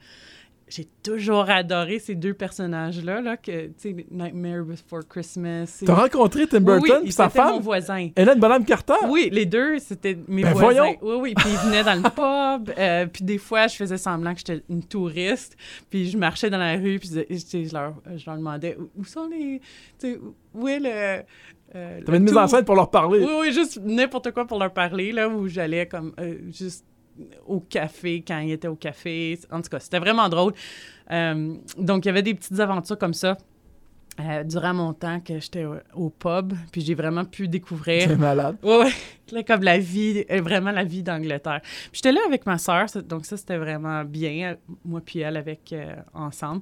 J'ai 0.70 0.86
toujours 1.02 1.50
adoré 1.50 1.98
ces 1.98 2.14
deux 2.16 2.34
personnages-là, 2.34 3.22
là, 3.22 3.38
que, 3.38 3.68
tu 3.68 3.74
sais, 3.78 3.96
Nightmare 4.12 4.66
Before 4.66 5.08
Christmas. 5.08 5.82
T'as 5.86 5.94
rencontré 5.94 6.46
Tim 6.46 6.60
Burton 6.60 7.00
oui, 7.04 7.08
et 7.08 7.12
sa 7.12 7.30
c'était 7.30 7.40
mon 7.42 7.54
femme, 7.54 7.62
voisin. 7.62 8.10
Hélène 8.18 8.38
Bonham 8.38 8.66
Carter? 8.66 8.96
Oui, 9.08 9.30
les 9.32 9.46
deux, 9.46 9.80
c'était 9.80 10.18
mes 10.28 10.44
Ben 10.44 10.52
voisins. 10.52 10.82
voyons! 10.82 10.98
Oui, 11.02 11.16
oui. 11.22 11.34
Puis 11.38 11.46
ils 11.50 11.68
venaient 11.70 11.84
dans 11.86 11.96
le 11.96 12.02
pub. 12.66 12.74
euh, 12.78 13.06
puis 13.06 13.24
des 13.24 13.38
fois, 13.38 13.68
je 13.68 13.78
faisais 13.78 13.98
semblant 13.98 14.34
que 14.34 14.40
j'étais 14.40 14.62
une 14.70 14.84
touriste. 14.84 15.56
Puis 15.90 16.10
je 16.10 16.18
marchais 16.18 16.50
dans 16.50 16.58
la 16.58 16.74
rue. 16.76 17.00
Puis 17.00 17.12
je, 17.12 17.74
leur, 17.74 17.94
je 18.18 18.26
leur 18.26 18.36
demandais 18.38 18.78
où, 18.98 19.06
sont 19.06 19.28
les. 19.30 19.62
Tu 20.00 20.16
sais, 20.16 20.20
où 20.54 20.68
est 20.68 20.80
le. 20.80 21.24
euh, 21.76 22.02
T'avais 22.06 22.18
une 22.18 22.24
mise 22.26 22.36
en 22.36 22.46
scène 22.48 22.66
pour 22.66 22.76
leur 22.76 22.90
parler. 22.92 23.20
Oui, 23.20 23.32
oui, 23.40 23.52
juste 23.54 23.80
n'importe 23.82 24.32
quoi 24.32 24.46
pour 24.46 24.60
leur 24.60 24.74
parler, 24.74 25.14
là, 25.14 25.30
où 25.30 25.48
j'allais 25.48 25.86
comme 25.88 26.12
euh, 26.20 26.36
juste 26.52 26.84
au 27.46 27.60
café 27.60 28.24
quand 28.28 28.40
ils 28.40 28.52
étaient 28.52 28.68
au 28.68 28.76
café. 28.76 29.40
En 29.52 29.62
tout 29.62 29.70
cas, 29.70 29.80
c'était 29.80 30.00
vraiment 30.00 30.30
drôle. 30.30 30.54
Euh, 31.12 31.56
donc, 31.78 32.06
il 32.06 32.08
y 32.08 32.12
avait 32.12 32.24
des 32.24 32.34
petites 32.34 32.60
aventures 32.60 32.98
comme 32.98 33.14
ça 33.14 33.38
euh, 34.20 34.44
durant 34.44 34.74
mon 34.74 34.94
temps 34.94 35.20
que 35.20 35.40
j'étais 35.40 35.66
au, 35.66 35.76
au 35.94 36.10
pub. 36.10 36.54
Puis 36.72 36.82
j'ai 36.82 36.96
vraiment 36.96 37.24
pu 37.24 37.48
découvrir 37.48 38.10
C'est 38.10 38.16
malade. 38.16 38.58
Ouais, 38.64 38.78
ouais. 38.78 38.92
Là, 39.32 39.44
comme 39.44 39.62
la 39.62 39.78
vie, 39.78 40.26
euh, 40.32 40.42
vraiment 40.42 40.72
la 40.72 40.84
vie 40.84 41.04
d'Angleterre. 41.04 41.60
Puis 41.62 41.92
j'étais 41.96 42.14
là 42.14 42.22
avec 42.26 42.46
ma 42.46 42.58
sœur, 42.58 42.86
donc 43.08 43.26
ça, 43.26 43.36
c'était 43.38 43.58
vraiment 43.58 44.04
bien, 44.06 44.56
moi 44.86 45.02
puis 45.06 45.20
elle, 45.20 45.38
avec, 45.38 45.74
euh, 45.74 45.96
ensemble. 46.14 46.62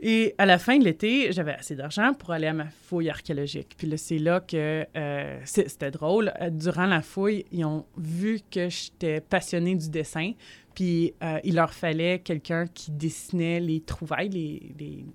Et 0.00 0.34
à 0.38 0.44
la 0.44 0.58
fin 0.58 0.76
de 0.78 0.84
l'été, 0.84 1.32
j'avais 1.32 1.54
assez 1.54 1.76
d'argent 1.76 2.12
pour 2.14 2.32
aller 2.32 2.48
à 2.48 2.52
ma 2.52 2.66
fouille 2.68 3.08
archéologique. 3.08 3.74
Puis 3.78 3.86
là, 3.86 3.96
c'est 3.96 4.18
là 4.18 4.40
que 4.40 4.84
euh, 4.96 5.40
c'était 5.44 5.90
drôle. 5.90 6.32
Euh, 6.40 6.50
Durant 6.50 6.86
la 6.86 7.00
fouille, 7.00 7.46
ils 7.52 7.64
ont 7.64 7.86
vu 7.96 8.40
que 8.50 8.68
j'étais 8.68 9.20
passionnée 9.20 9.76
du 9.76 9.88
dessin. 9.88 10.32
Puis 10.74 11.14
euh, 11.22 11.38
il 11.44 11.54
leur 11.54 11.72
fallait 11.72 12.18
quelqu'un 12.18 12.66
qui 12.66 12.90
dessinait 12.90 13.60
les 13.60 13.80
trouvailles, 13.80 14.28
les, 14.28 14.74
les- 14.78 15.06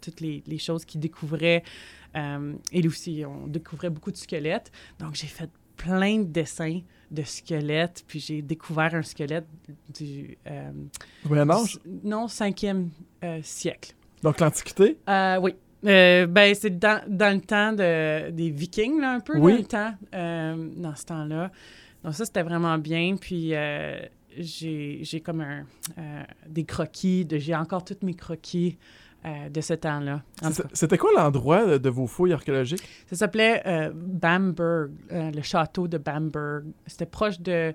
toutes 0.00 0.20
les, 0.20 0.42
les 0.46 0.58
choses 0.58 0.84
qu'ils 0.84 1.00
découvraient. 1.00 1.62
Euh, 2.16 2.54
et 2.72 2.86
aussi, 2.86 3.22
on 3.26 3.46
découvrait 3.46 3.90
beaucoup 3.90 4.10
de 4.12 4.16
squelettes. 4.16 4.70
Donc, 4.98 5.14
j'ai 5.14 5.26
fait 5.28 5.48
plein 5.76 6.18
de 6.18 6.24
dessins 6.24 6.80
de 7.10 7.22
squelettes. 7.22 8.04
Puis 8.06 8.18
j'ai 8.20 8.42
découvert 8.42 8.94
un 8.94 9.02
squelette 9.02 9.46
du... 9.96 10.36
euh, 10.48 10.72
Moyen 11.24 11.48
Âge? 11.50 11.78
non, 12.02 12.26
cinquième 12.28 12.90
euh, 13.24 13.38
siècle. 13.42 13.94
Donc 14.22 14.40
l'Antiquité? 14.40 14.98
Euh, 15.08 15.38
oui. 15.40 15.54
Euh, 15.86 16.26
ben, 16.26 16.54
c'est 16.54 16.76
dans, 16.76 17.00
dans 17.06 17.32
le 17.34 17.40
temps 17.40 17.72
de, 17.72 18.30
des 18.30 18.50
Vikings, 18.50 19.00
là, 19.00 19.12
un 19.12 19.20
peu, 19.20 19.38
Oui. 19.38 19.52
dans 19.52 19.58
le 19.58 19.64
temps, 19.64 19.94
euh, 20.14 20.68
dans 20.76 20.94
ce 20.96 21.04
temps-là. 21.06 21.50
Donc 22.02 22.14
ça, 22.14 22.24
c'était 22.24 22.42
vraiment 22.42 22.78
bien. 22.78 23.16
Puis 23.20 23.52
j'ai 24.36 24.98
j'ai 25.02 25.20
comme 25.20 25.40
un, 25.40 25.64
des 26.48 26.64
croquis, 26.64 27.24
de- 27.24 27.38
j'ai 27.38 27.54
encore 27.54 27.84
tous 27.84 27.96
mes 28.02 28.14
croquis 28.14 28.76
de 29.24 29.60
ce 29.60 29.74
temps-là. 29.74 30.22
C'était 30.72 30.96
quoi 30.98 31.10
l'endroit 31.16 31.78
de- 31.78 31.88
vos 31.90 32.06
fouilles 32.06 32.32
archéologiques? 32.32 32.82
Ça 33.08 33.16
s'appelait 33.16 33.90
Bamberg, 33.94 34.90
le 35.10 35.42
château 35.42 35.88
de 35.88 35.98
Bamberg. 35.98 36.64
C'était 36.86 37.06
proche 37.06 37.40
de 37.40 37.72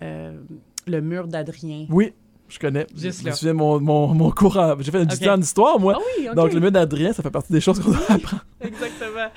le 0.00 1.00
mur 1.00 1.28
d'Adrien. 1.28 1.86
Oui, 1.90 2.12
je 2.52 2.58
connais. 2.58 2.86
Juste 2.96 3.24
là. 3.42 3.52
mon, 3.52 3.80
mon, 3.80 4.08
mon 4.14 4.30
cours 4.30 4.56
en- 4.56 4.76
J'ai 4.80 4.90
fait 4.90 4.98
une 4.98 5.04
Ok. 5.04 5.12
étudiant 5.14 5.34
en 5.34 5.40
histoire, 5.40 5.78
moi. 5.80 5.94
Ah 5.98 6.02
oui. 6.18 6.28
Donc 6.34 6.52
le 6.52 6.60
mur 6.60 6.70
d'Adrien, 6.72 7.12
ça 7.12 7.22
fait 7.22 7.30
partie 7.30 7.52
des 7.52 7.60
choses 7.60 7.80
qu'on 7.80 7.90
doit 7.90 8.00
apprendre. 8.10 8.44
Exactement. 8.60 9.28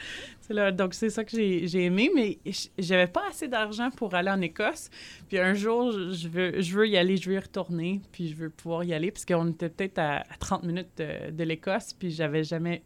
C'est 0.41 0.53
là, 0.53 0.71
donc, 0.71 0.93
c'est 0.93 1.09
ça 1.09 1.23
que 1.23 1.31
j'ai 1.35 1.67
j'ai 1.67 1.85
aimé, 1.85 2.11
mais 2.13 2.37
j'avais 2.77 3.07
pas 3.07 3.23
assez 3.29 3.47
d'argent 3.47 3.89
pour 3.89 4.13
aller 4.13 4.29
en 4.29 4.39
Écosse. 4.41 4.89
Puis 5.27 5.39
un 5.39 5.55
jour, 5.55 5.91
je 5.91 6.11
je 6.11 6.27
veux, 6.27 6.61
je 6.61 6.75
veux 6.77 6.87
y 6.87 6.97
aller, 6.97 7.17
je 7.17 7.29
veux 7.29 7.35
y 7.35 7.39
retourner, 7.39 7.99
puis 8.11 8.29
je 8.29 8.35
veux 8.35 8.49
pouvoir 8.51 8.83
y 8.83 8.93
aller, 8.93 9.09
parce 9.09 9.25
qu'on 9.25 9.47
était 9.49 9.69
peut-être 9.69 9.97
à, 9.97 10.17
à 10.17 10.37
30 10.39 10.63
minutes 10.63 10.89
de, 10.97 11.31
de 11.31 11.43
l'Écosse, 11.43 11.93
puis 11.97 12.11
j'avais 12.11 12.43
jamais... 12.43 12.83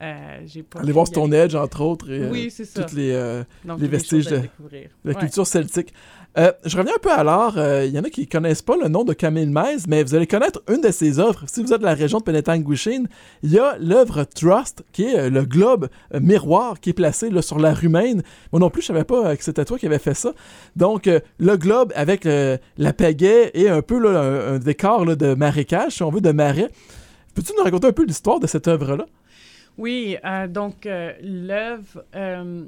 euh, 0.00 0.62
pas 0.70 0.80
pu 0.80 0.92
voir 0.92 1.06
y 1.06 1.08
Stonehenge, 1.08 1.54
entre 1.56 1.80
autres, 1.80 2.10
et 2.10 2.20
euh, 2.20 2.30
Oui, 2.30 2.52
les, 2.94 3.10
euh, 3.12 3.42
Donc, 3.64 3.80
les 3.80 3.86
des 3.88 3.90
vestiges 3.96 4.26
de- 4.26 4.40
la 5.04 5.12
Ouais. 5.12 5.18
culture 5.18 5.46
celtique. 5.46 5.92
Euh, 6.36 6.52
je 6.64 6.76
reviens 6.76 6.92
un 6.94 7.00
peu 7.00 7.10
à 7.10 7.24
l'art. 7.24 7.54
Euh, 7.56 7.84
Il 7.86 7.92
y 7.92 7.98
en 7.98 8.04
a 8.04 8.10
qui 8.10 8.28
connaissent 8.28 8.62
pas 8.62 8.76
le 8.80 8.86
nom 8.88 9.02
de 9.02 9.12
Camille 9.12 9.46
Maise, 9.46 9.86
mais 9.88 10.04
vous 10.04 10.14
allez 10.14 10.26
connaître 10.28 10.62
une 10.72 10.80
de 10.82 10.90
ses 10.92 11.18
œuvres. 11.18 11.42
Si 11.48 11.62
vous 11.64 11.72
êtes 11.72 11.80
de 11.80 11.84
la 11.86 11.94
région 11.94 12.18
de 12.18 12.22
Penetang-Guichine, 12.24 13.08
il 13.42 13.50
y 13.50 13.58
a 13.58 13.76
l'œuvre 13.80 14.22
Trust, 14.24 14.84
qui 14.92 15.04
est 15.04 15.18
euh, 15.18 15.30
le 15.30 15.44
globe 15.44 15.88
euh, 16.14 16.20
miroir 16.20 16.78
qui 16.80 16.90
est 16.90 16.92
placé 16.92 17.30
là, 17.30 17.42
sur 17.42 17.58
la 17.58 17.74
rue 17.74 17.88
Maine. 17.88 18.22
Moi 18.52 18.60
non 18.60 18.70
plus, 18.70 18.82
je 18.82 18.88
savais 18.88 19.04
pas 19.04 19.30
euh, 19.30 19.34
que 19.36 19.42
c'était 19.42 19.64
toi 19.64 19.78
qui 19.78 19.86
avais 19.86 19.98
fait 19.98 20.14
ça. 20.14 20.32
Donc, 20.76 21.08
euh, 21.08 21.18
le 21.38 21.56
globe 21.56 21.92
avec 21.96 22.24
euh, 22.26 22.56
la 22.76 22.92
pagaie 22.92 23.50
et 23.54 23.68
un 23.68 23.82
peu 23.82 23.98
là, 23.98 24.20
un, 24.20 24.54
un 24.54 24.58
décor 24.58 25.06
là, 25.06 25.16
de 25.16 25.34
marécage, 25.34 25.92
si 25.94 26.02
on 26.04 26.10
veut, 26.10 26.20
de 26.20 26.30
marais. 26.30 26.68
Peux-tu 27.34 27.52
nous 27.56 27.64
raconter 27.64 27.88
un 27.88 27.92
peu 27.92 28.04
l'histoire 28.04 28.38
de 28.38 28.46
cette 28.46 28.68
œuvre-là? 28.68 29.06
Oui, 29.78 30.16
euh, 30.24 30.48
donc 30.48 30.86
euh, 30.86 31.12
l'œuvre 31.22 32.04
euh, 32.14 32.64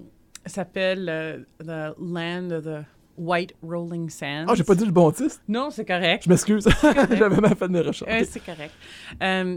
s'appelle 0.46 1.44
The 1.58 1.94
Land 2.00 2.50
of 2.52 2.64
the 2.64 2.84
White 3.18 3.52
Rolling 3.62 4.08
Sands. 4.08 4.46
Ah, 4.48 4.54
j'ai 4.54 4.62
pas 4.64 4.76
dit 4.76 4.86
le 4.86 4.92
bon 4.92 5.10
titre. 5.10 5.36
Non, 5.48 5.70
c'est 5.70 5.84
correct. 5.84 6.22
Je 6.24 6.30
m'excuse. 6.30 6.66
J'avais 6.82 7.40
mal 7.40 7.54
fait 7.56 7.66
de 7.68 7.72
mes 7.72 7.80
recherches. 7.80 8.28
C'est 8.30 8.42
correct. 8.42 8.72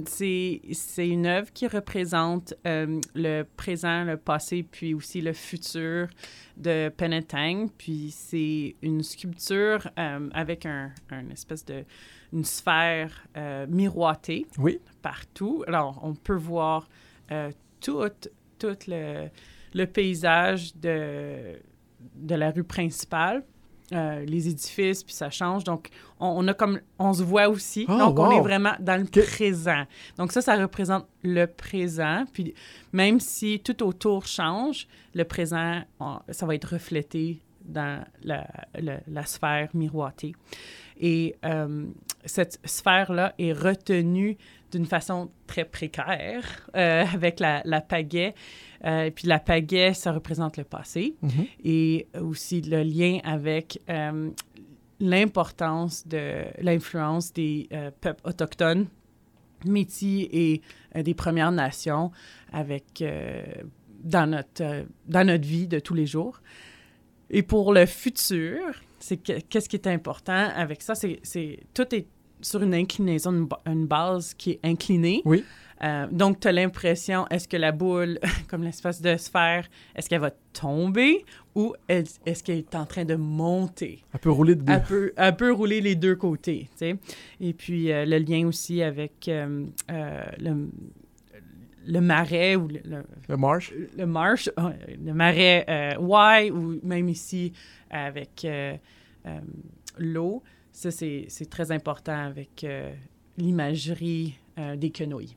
C'est 0.09 1.07
une 1.07 1.25
œuvre 1.27 1.53
qui 1.53 1.67
représente 1.67 2.53
le 2.65 3.43
présent, 3.55 4.03
le 4.03 4.17
passé, 4.17 4.65
puis 4.69 4.93
aussi 4.93 5.21
le 5.21 5.31
futur 5.31 6.07
de 6.57 6.89
Penetang. 6.89 7.67
Puis 7.77 8.09
c'est 8.11 8.75
une 8.81 9.01
sculpture 9.01 9.87
avec 9.95 10.65
un, 10.65 10.91
un 11.11 11.29
espèce 11.29 11.63
de 11.63 11.85
une 12.33 12.43
sphère 12.43 13.25
miroitée 13.69 14.45
Oui. 14.57 14.79
partout. 15.01 15.63
Alors, 15.67 16.01
on 16.03 16.15
peut 16.15 16.35
voir 16.35 16.89
euh, 17.33 17.51
tout, 17.81 18.01
tout 18.59 18.77
le, 18.87 19.27
le 19.73 19.85
paysage 19.85 20.75
de, 20.75 21.59
de 22.15 22.35
la 22.35 22.51
rue 22.51 22.63
principale. 22.63 23.43
euh, 23.91 24.23
les 24.25 24.47
édifices, 24.47 25.03
puis 25.03 25.13
ça 25.13 25.29
change. 25.29 25.63
Donc, 25.65 25.89
on, 26.19 26.27
on 26.43 26.47
a 26.47 26.53
comme, 26.53 26.79
on 26.97 27.13
se 27.13 27.21
voit 27.21 27.47
aussi. 27.49 27.85
Oh, 27.89 27.97
donc, 27.97 28.17
on 28.17 28.31
est 28.31 28.41
vraiment 28.41 28.73
dans 28.79 28.99
le 28.99 29.05
présent. 29.05 29.83
Donc, 30.17 30.31
ça, 30.31 30.41
ça 30.41 30.55
représente 30.55 31.05
le 31.21 31.45
présent. 31.45 32.23
Puis, 32.33 32.55
même 32.91 33.19
si 33.19 33.59
tout 33.59 33.83
autour 33.83 34.25
change, 34.25 34.87
le 35.13 35.23
présent, 35.25 35.81
on- 35.99 36.19
ça 36.29 36.45
va 36.47 36.55
être 36.55 36.73
reflété 36.73 37.41
dans 37.65 38.03
la, 38.23 38.47
la- 38.79 38.99
la 39.07 39.25
sphère 39.25 39.69
miroitée. 39.73 40.33
Et 40.99 41.35
euh, 41.45 41.85
cette 42.25 42.59
sphère-là 42.65 43.33
est 43.37 43.53
retenue 43.53 44.37
d'une 44.73 44.85
façon 44.85 45.31
très 45.47 45.63
précaire 45.65 46.43
euh, 46.75 47.03
avec 47.13 47.39
la, 47.39 47.61
la 47.65 47.79
pagaie. 47.81 48.35
Euh, 48.85 49.05
et 49.05 49.11
puis 49.11 49.27
la 49.27 49.39
pagaie, 49.39 49.93
ça 49.93 50.11
représente 50.11 50.57
le 50.57 50.63
passé 50.65 51.15
Mhm. 51.21 51.45
et 51.63 52.07
aussi 52.19 52.61
le 52.61 52.83
lien 52.83 53.19
avec 53.23 53.79
euh, 53.89 54.29
l'importance 54.99 56.07
de 56.07 56.43
l'influence 56.61 57.33
des 57.33 57.67
euh, 57.71 57.91
peuples 58.01 58.27
autochtones, 58.27 58.87
métis 59.65 60.27
et 60.31 60.61
des 60.95 61.13
Premières 61.13 61.51
Nations 61.51 62.11
avec, 62.51 63.03
dans, 64.03 64.29
notre, 64.29 64.85
dans 65.07 65.25
notre 65.27 65.45
vie 65.47 65.67
de 65.67 65.79
tous 65.79 65.93
les 65.93 66.05
jours. 66.05 66.41
Et 67.29 67.41
pour 67.43 67.73
le 67.73 67.85
futur, 67.85 68.59
c'est 68.99 69.17
que- 69.17 69.39
qu'est-ce 69.39 69.69
qui 69.69 69.75
est 69.77 69.87
important 69.87 70.49
avec 70.55 70.81
ça, 70.81 70.93
c'est 70.95 71.59
tout 71.73 71.95
est 71.95 72.05
sur 72.43 72.61
une 72.61 72.75
inclinaison, 72.75 73.31
une, 73.31 73.45
ba- 73.47 73.61
une 73.65 73.87
base 73.87 74.33
qui 74.35 74.51
est 74.51 74.59
inclinée. 74.63 75.21
Oui. 75.25 75.43
Euh, 75.83 76.07
donc, 76.11 76.39
tu 76.39 76.47
as 76.47 76.51
l'impression, 76.53 77.27
est-ce 77.29 77.45
que 77.47 77.57
la 77.57 77.71
boule, 77.73 78.17
comme 78.47 78.63
l'espace 78.63 79.01
de 79.01 79.17
sphère, 79.17 79.67
est-ce 79.95 80.07
qu'elle 80.07 80.21
va 80.21 80.31
tomber 80.53 81.25
ou 81.55 81.73
est- 81.89 82.21
est-ce 82.25 82.41
qu'elle 82.43 82.59
est 82.59 82.75
en 82.75 82.85
train 82.85 83.03
de 83.03 83.15
monter? 83.15 84.01
Elle 84.13 84.19
peut 84.21 84.31
rouler 84.31 84.55
de 84.55 84.61
deux. 84.61 84.71
Elle 84.71 84.83
peut, 84.83 85.13
elle 85.17 85.35
peut 85.35 85.51
rouler 85.51 85.81
les 85.81 85.95
deux 85.95 86.15
côtés, 86.15 86.69
tu 86.71 86.77
sais. 86.77 86.95
Et 87.41 87.53
puis, 87.53 87.91
euh, 87.91 88.05
le 88.05 88.17
lien 88.19 88.47
aussi 88.47 88.81
avec 88.81 89.27
euh, 89.27 89.65
le, 90.39 90.69
le 91.85 91.99
marais 91.99 92.55
ou 92.55 92.69
le, 92.69 92.79
le- 92.85 93.03
Le 93.27 93.35
marsh. 93.35 93.73
le 93.97 94.05
marsh, 94.05 94.49
euh, 94.57 94.69
le 95.05 95.13
marais 95.13 95.65
Y 95.99 96.49
ou 96.51 96.79
même 96.83 97.09
ici 97.09 97.51
avec 97.89 98.47
l'eau. 99.97 100.43
Ça, 100.73 100.91
c'est 100.91 101.27
très 101.49 101.71
important 101.71 102.17
avec 102.25 102.63
euh, 102.63 102.91
l'imagerie 103.37 104.35
euh, 104.59 104.75
des 104.75 104.89
quenouilles 104.89 105.35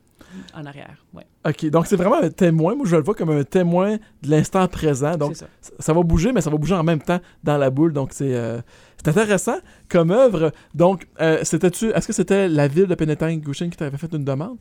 en 0.53 0.65
arrière. 0.65 1.05
Ouais, 1.13 1.25
OK, 1.47 1.67
donc 1.69 1.85
c'est 1.87 1.95
vraiment 1.95 2.17
un 2.21 2.29
témoin. 2.29 2.75
Moi, 2.75 2.85
je 2.87 2.95
le 2.95 3.03
vois 3.03 3.13
comme 3.13 3.29
un 3.29 3.43
témoin 3.43 3.97
de 4.23 4.29
l'instant 4.29 4.67
présent. 4.67 5.15
Donc, 5.15 5.35
ça. 5.35 5.47
ça- 5.79 5.93
va 5.93 6.01
bouger, 6.01 6.31
mais 6.33 6.41
ça 6.41 6.49
va 6.49 6.57
bouger 6.57 6.73
en 6.73 6.83
même 6.83 7.01
temps 7.01 7.19
dans 7.43 7.57
la 7.57 7.69
boule. 7.69 7.93
Donc, 7.93 8.09
c'est 8.13 8.33
euh, 8.35 8.59
intéressant 9.05 9.57
comme 9.89 10.09
œuvre. 10.11 10.51
Donc, 10.73 11.07
euh, 11.21 11.39
c'était-tu... 11.43 11.91
Est-ce 11.91 12.07
que 12.07 12.13
c'était 12.13 12.49
la 12.49 12.67
ville 12.67 12.87
de 12.87 12.95
Penetang-Gushin 12.95 13.69
qui 13.69 13.77
t'avait 13.77 13.97
fait 13.97 14.11
une 14.13 14.25
demande? 14.25 14.57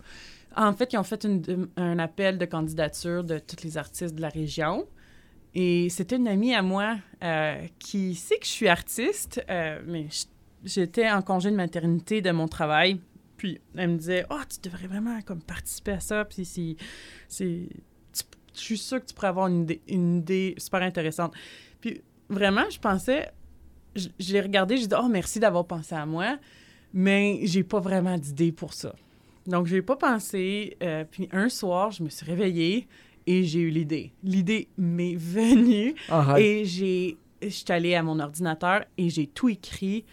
En 0.54 0.72
fait, 0.74 0.92
ils 0.92 0.98
ont 0.98 1.02
fait 1.02 1.24
une- 1.24 1.68
un 1.76 1.98
appel 1.98 2.36
de 2.38 2.44
candidature 2.44 3.24
de 3.24 3.38
tous 3.38 3.64
les 3.64 3.76
artistes 3.78 4.14
de 4.14 4.20
la 4.20 4.28
région. 4.28 4.86
Et 5.54 5.88
c'était 5.88 6.16
une 6.16 6.28
amie 6.28 6.54
à 6.54 6.60
moi 6.62 6.96
euh, 7.24 7.56
qui 7.78 8.14
sait 8.14 8.36
que 8.38 8.44
je 8.44 8.50
suis 8.50 8.68
artiste, 8.68 9.42
mais 9.48 10.06
j- 10.10 10.26
j'étais 10.66 11.08
en 11.10 11.22
congé 11.22 11.50
de 11.50 11.56
maternité 11.56 12.20
de 12.20 12.30
mon 12.32 12.48
travail. 12.48 13.00
Puis 13.38 13.60
elle 13.76 13.90
me 13.92 13.96
disait, 13.96 14.24
oh, 14.30 14.38
tu 14.48 14.68
devrais 14.68 14.86
vraiment 14.86 15.20
comme 15.22 15.40
participer 15.42 15.92
à 15.92 16.00
ça. 16.00 16.24
Puis 16.24 16.44
c'est, 16.44 16.76
c'est, 17.28 17.68
tu- 18.12 18.24
je 18.54 18.60
suis 18.60 18.78
sûre 18.78 19.00
que 19.00 19.06
tu 19.06 19.14
pourrais 19.14 19.28
avoir 19.28 19.46
une 19.48 19.62
idée, 19.62 19.80
une 19.88 20.18
idée 20.18 20.54
super 20.58 20.82
intéressante. 20.82 21.32
Puis 21.80 22.00
vraiment, 22.28 22.64
je 22.70 22.78
pensais, 22.78 23.30
je, 23.94 24.08
je 24.18 24.32
l'ai 24.32 24.40
regardé, 24.40 24.76
j'ai 24.76 24.86
dit, 24.86 24.94
oh, 24.98 25.08
merci 25.08 25.38
d'avoir 25.38 25.66
pensé 25.66 25.94
à 25.94 26.04
moi, 26.06 26.38
mais 26.94 27.40
j'ai 27.44 27.62
pas 27.62 27.80
vraiment 27.80 28.16
d'idée 28.18 28.52
pour 28.52 28.72
ça. 28.72 28.94
Donc, 29.46 29.66
je 29.66 29.76
n'ai 29.76 29.82
pas 29.82 29.96
pensé. 29.96 30.76
euh, 30.82 31.04
puis 31.08 31.28
un 31.30 31.48
soir, 31.48 31.90
je 31.92 32.02
me 32.02 32.08
suis 32.08 32.24
réveillée 32.26 32.88
et 33.26 33.44
j'ai 33.44 33.60
eu 33.60 33.70
l'idée. 33.70 34.12
L'idée 34.24 34.68
m'est 34.78 35.14
venue 35.14 35.94
Ah, 36.08 36.32
ouais. 36.34 36.42
et 36.42 36.64
j'ai, 36.64 37.16
je 37.42 37.48
suis 37.50 37.64
allée 37.68 37.94
à 37.94 38.02
mon 38.02 38.18
ordinateur 38.18 38.84
et 38.96 39.10
j'ai 39.10 39.26
tout 39.26 39.48
écrit. 39.50 40.04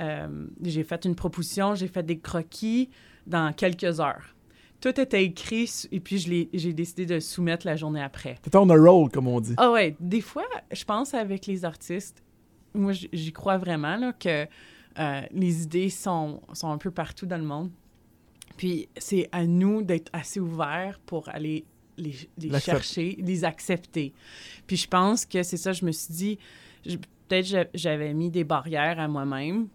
Euh, 0.00 0.46
j'ai 0.62 0.84
fait 0.84 1.04
une 1.04 1.14
proposition, 1.14 1.74
j'ai 1.74 1.88
fait 1.88 2.02
des 2.02 2.18
croquis 2.18 2.90
dans 3.26 3.52
quelques 3.52 4.00
heures. 4.00 4.34
Tout 4.80 5.00
était 5.00 5.24
écrit 5.24 5.70
et 5.92 6.00
puis 6.00 6.18
j'ai 6.18 6.72
décidé 6.72 7.06
de 7.06 7.14
le 7.14 7.20
soumettre 7.20 7.64
la 7.64 7.76
journée 7.76 8.02
après. 8.02 8.36
T'étais 8.42 8.56
on 8.58 8.68
a 8.68 8.76
roll, 8.76 9.08
comme 9.10 9.28
on 9.28 9.40
dit. 9.40 9.54
Ah 9.56 9.70
ouais, 9.70 9.96
des 9.98 10.20
fois, 10.20 10.44
je 10.72 10.84
pense 10.84 11.14
avec 11.14 11.46
les 11.46 11.64
artistes, 11.64 12.22
moi 12.74 12.92
j'y 12.92 13.32
crois 13.32 13.56
vraiment 13.56 13.96
là, 13.96 14.12
que 14.12 14.46
euh, 14.98 15.20
les 15.30 15.62
idées 15.62 15.88
sont, 15.90 16.42
sont 16.52 16.70
un 16.70 16.76
peu 16.78 16.90
partout 16.90 17.24
dans 17.24 17.38
le 17.38 17.44
monde. 17.44 17.70
Puis 18.56 18.88
c'est 18.96 19.28
à 19.32 19.46
nous 19.46 19.82
d'être 19.82 20.10
assez 20.12 20.38
ouverts 20.38 21.00
pour 21.06 21.28
aller 21.30 21.64
les, 21.96 22.12
chercher, 22.60 23.16
les 23.20 23.44
accepter. 23.44 24.12
Puis 24.66 24.76
je 24.76 24.86
pense 24.88 25.24
que 25.24 25.42
c'est 25.42 25.56
ça, 25.56 25.72
je 25.72 25.84
me 25.84 25.92
suis 25.92 26.12
dit, 26.12 26.38
peut-être 27.28 27.46
j'a- 27.46 27.66
j'avais 27.74 28.12
mis 28.12 28.30
des 28.30 28.44
barrières 28.44 29.00
à 29.00 29.08
moi-même 29.08 29.68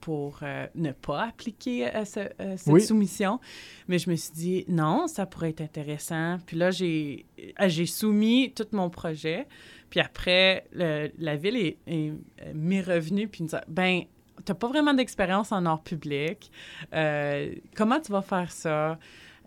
pour 0.00 0.40
euh, 0.42 0.66
ne 0.74 0.92
pas 0.92 1.24
appliquer 1.24 1.88
ce- 2.04 2.20
à 2.42 2.56
cette 2.56 2.72
Oui. 2.72 2.82
soumission. 2.82 3.40
Mais 3.88 3.98
je 3.98 4.10
me 4.10 4.16
suis 4.16 4.32
dit, 4.34 4.64
non, 4.68 5.06
ça 5.06 5.24
pourrait 5.24 5.50
être 5.50 5.62
intéressant. 5.62 6.38
Puis 6.46 6.56
là, 6.58 6.70
j'ai 6.70 7.24
euh, 7.60 7.68
j'ai 7.68 7.86
soumis 7.86 8.52
tout 8.54 8.66
mon 8.72 8.90
projet. 8.90 9.46
Puis 9.90 10.00
après, 10.00 10.66
le- 10.72 11.10
la 11.18 11.36
ville 11.36 11.56
est, 11.56 11.78
est- 11.86 12.12
m'est 12.54 12.82
revenue 12.82 13.28
puis 13.28 13.44
nous 13.44 13.54
a 13.54 13.62
ben, 13.68 14.02
t'as 14.44 14.54
pas 14.54 14.68
vraiment 14.68 14.92
d'expérience 14.92 15.52
en 15.52 15.64
art 15.64 15.82
public. 15.82 16.50
Euh, 16.92 17.54
comment 17.74 18.00
tu 18.00 18.12
vas 18.12 18.22
faire 18.22 18.50
ça? 18.50 18.98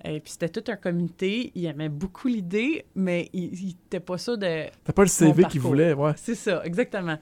Et 0.06 0.20
puis 0.20 0.32
c'était 0.32 0.50
tout 0.50 0.72
un 0.72 0.76
comité. 0.76 1.52
Il 1.56 1.66
aimait 1.66 1.90
beaucoup 1.90 2.28
l'idée, 2.28 2.86
mais 2.96 3.30
il 3.34 3.52
n'était 3.66 4.00
pas 4.00 4.18
sûr 4.18 4.38
de 4.38 4.66
T'as 4.84 4.94
pas 4.94 5.02
le 5.04 5.08
CV 5.08 5.34
qu'ils 5.34 5.42
parcours. 5.44 5.62
voulaient, 5.62 5.94
ouais. 5.94 6.14
c'est 6.16 6.36
ça, 6.36 6.64
exactement. 6.64 7.18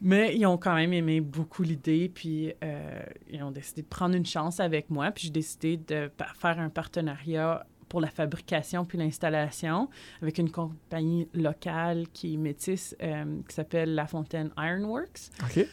Mais 0.00 0.36
ils 0.36 0.46
ont 0.46 0.58
quand 0.58 0.74
même 0.74 0.92
aimé 0.92 1.20
beaucoup 1.20 1.62
l'idée, 1.62 2.10
puis 2.12 2.52
euh, 2.62 3.02
ils 3.30 3.42
ont 3.42 3.50
décidé 3.50 3.82
de 3.82 3.86
prendre 3.86 4.14
une 4.14 4.26
chance 4.26 4.60
avec 4.60 4.90
moi, 4.90 5.10
puis 5.10 5.24
j'ai 5.24 5.30
décidé 5.30 5.76
de 5.76 6.10
faire 6.34 6.58
un 6.58 6.68
partenariat 6.68 7.66
pour 7.88 8.00
la 8.00 8.08
fabrication 8.08 8.84
puis 8.84 8.98
l'installation 8.98 9.88
avec 10.20 10.38
une 10.38 10.50
compagnie 10.50 11.28
locale 11.32 12.06
qui 12.12 12.34
est 12.34 12.36
métisse, 12.36 12.96
euh, 13.02 13.40
qui 13.48 13.54
s'appelle 13.54 13.94
La 13.94 14.06
Fontaine 14.06 14.50
Ironworks. 14.58 15.30
OK. 15.42 15.66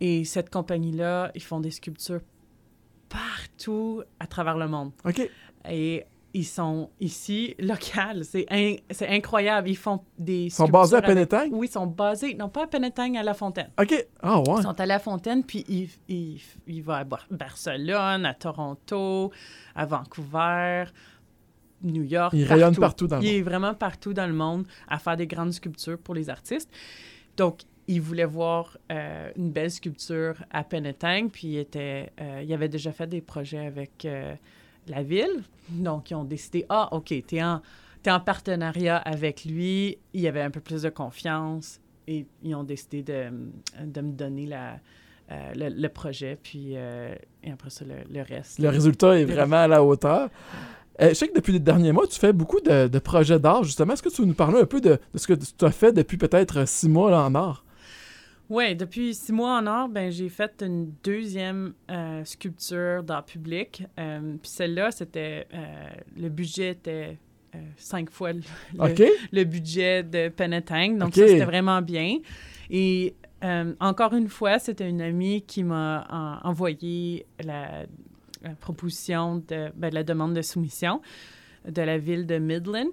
Et 0.00 0.24
cette 0.24 0.50
compagnie-là, 0.50 1.30
ils 1.34 1.42
font 1.42 1.60
des 1.60 1.70
sculptures 1.70 2.20
partout 3.08 4.02
à 4.18 4.26
travers 4.26 4.56
le 4.56 4.66
monde. 4.66 4.90
OK. 5.04 5.30
Et 5.70 6.04
ils 6.34 6.44
sont 6.46 6.90
ici, 7.00 7.54
locales. 7.58 8.24
C'est 8.24 8.46
in- 8.50 8.76
c'est 8.90 9.08
incroyable. 9.08 9.68
Ils 9.68 9.76
font 9.76 10.00
des 10.18 10.44
Ils 10.44 10.50
sont 10.50 10.68
basés 10.68 10.96
à 10.96 11.02
Penetang? 11.02 11.48
Oui, 11.52 11.66
ils 11.68 11.72
sont 11.72 11.86
basés, 11.86 12.34
non 12.34 12.48
pas 12.48 12.64
à 12.64 12.66
Penetang, 12.66 13.16
à 13.16 13.22
La 13.22 13.34
Fontaine. 13.34 13.70
OK. 13.80 14.06
Ah, 14.22 14.38
ouais. 14.40 14.44
Ils 14.58 14.62
sont 14.62 14.80
à 14.80 14.86
La 14.86 14.98
Fontaine, 14.98 15.44
puis 15.44 15.64
ils, 15.68 15.88
ils, 16.08 16.40
ils 16.66 16.82
vont 16.82 16.94
à 16.94 17.04
Bar- 17.04 17.26
Barcelone, 17.30 18.24
à 18.24 18.34
Toronto, 18.34 19.30
à 19.74 19.84
Vancouver, 19.86 20.84
New 21.82 22.02
York. 22.04 22.32
Ils 22.34 22.44
rayonnent 22.44 22.76
partout 22.76 23.06
dans 23.08 23.18
le 23.18 23.24
Il 23.24 23.26
monde. 23.28 23.36
est 23.38 23.42
vraiment 23.42 23.74
partout 23.74 24.14
dans 24.14 24.26
le 24.26 24.32
monde 24.32 24.66
à 24.88 24.98
faire 24.98 25.16
des 25.16 25.26
grandes 25.26 25.52
sculptures 25.52 25.98
pour 25.98 26.14
les 26.14 26.30
artistes. 26.30 26.70
Donc, 27.36 27.62
ils 27.88 28.00
voulaient 28.00 28.24
voir 28.24 28.78
euh, 28.92 29.30
une 29.36 29.50
belle 29.50 29.70
sculpture 29.70 30.34
à 30.52 30.62
Penetang, 30.62 31.28
puis 31.28 31.48
ils, 31.48 31.58
étaient, 31.58 32.12
euh, 32.20 32.42
ils 32.44 32.52
avaient 32.54 32.68
déjà 32.68 32.92
fait 32.92 33.08
des 33.08 33.20
projets 33.20 33.66
avec 33.66 34.04
euh, 34.04 34.34
la 34.86 35.02
ville. 35.02 35.42
Donc, 35.68 36.10
ils 36.10 36.14
ont 36.14 36.24
décidé, 36.24 36.66
ah, 36.68 36.88
OK, 36.92 37.14
t'es 37.26 37.42
en, 37.42 37.60
t'es 38.02 38.10
en 38.10 38.20
partenariat 38.20 38.96
avec 38.96 39.44
lui. 39.44 39.98
Il 40.12 40.20
y 40.20 40.28
avait 40.28 40.42
un 40.42 40.50
peu 40.50 40.60
plus 40.60 40.82
de 40.82 40.90
confiance 40.90 41.80
et 42.08 42.26
ils 42.42 42.54
ont 42.54 42.64
décidé 42.64 43.02
de, 43.02 43.30
de 43.84 44.00
me 44.00 44.12
donner 44.12 44.46
la, 44.46 44.80
euh, 45.30 45.52
le, 45.54 45.88
projet, 45.88 46.36
puis 46.42 46.72
euh, 46.74 47.14
après 47.50 47.70
ça, 47.70 47.84
le, 47.84 47.94
le 48.12 48.22
reste. 48.22 48.58
Le 48.58 48.68
résultat 48.68 49.18
est 49.18 49.24
vraiment 49.24 49.56
à 49.56 49.68
la 49.68 49.82
hauteur. 49.82 50.28
Euh, 51.00 51.10
je 51.10 51.14
sais 51.14 51.28
que 51.28 51.34
depuis 51.34 51.52
les 51.52 51.60
derniers 51.60 51.92
mois, 51.92 52.06
tu 52.06 52.18
fais 52.18 52.32
beaucoup 52.32 52.60
de, 52.60 52.88
de 52.88 52.98
projets 52.98 53.38
d'art, 53.38 53.64
justement. 53.64 53.94
Est-ce 53.94 54.02
que 54.02 54.10
tu 54.10 54.22
veux 54.22 54.28
nous 54.28 54.34
parler 54.34 54.60
un 54.60 54.66
peu 54.66 54.80
de, 54.80 54.98
de 55.14 55.18
ce 55.18 55.26
que 55.26 55.32
tu 55.32 55.64
as 55.64 55.70
fait 55.70 55.92
depuis 55.92 56.18
peut-être 56.18 56.66
six 56.68 56.88
mois 56.88 57.10
là, 57.10 57.22
en 57.22 57.34
art? 57.34 57.64
Oui, 58.54 58.76
depuis 58.76 59.14
six 59.14 59.32
mois 59.32 59.58
en 59.58 59.66
or, 59.66 59.88
ben, 59.88 60.10
j'ai 60.12 60.28
fait 60.28 60.62
une 60.62 60.92
deuxième 61.02 61.72
euh, 61.90 62.22
sculpture 62.24 63.02
d'art 63.02 63.24
public. 63.24 63.82
Euh, 63.98 64.36
Puis 64.42 64.50
celle-là, 64.50 64.90
c'était. 64.90 65.46
euh, 65.54 65.88
le 66.16 66.28
budget 66.28 66.72
était 66.72 67.18
euh, 67.54 67.58
cinq 67.76 68.10
fois 68.10 68.32
le, 68.34 68.40
le- 68.74 68.80
OK? 68.92 69.02
le 69.32 69.44
budget 69.44 70.02
de 70.02 70.28
Penetang. 70.28 70.98
Donc, 70.98 71.14
ça, 71.14 71.26
c'était 71.26 71.44
vraiment 71.46 71.80
bien. 71.80 72.18
Et 72.68 73.14
encore 73.80 74.12
une 74.14 74.28
fois, 74.28 74.58
c'était 74.58 74.88
une 74.88 75.00
amie 75.00 75.42
qui 75.42 75.64
m'a 75.64 76.06
en- 76.10 76.48
envoyé 76.50 77.24
la, 77.42 77.86
la 78.42 78.54
proposition 78.54 79.36
de 79.48 79.70
ben, 79.74 79.92
la 79.94 80.04
demande 80.04 80.34
de 80.34 80.42
soumission 80.42 81.00
de 81.66 81.80
la 81.82 81.96
ville 81.96 82.26
de 82.26 82.38
Midland 82.38 82.90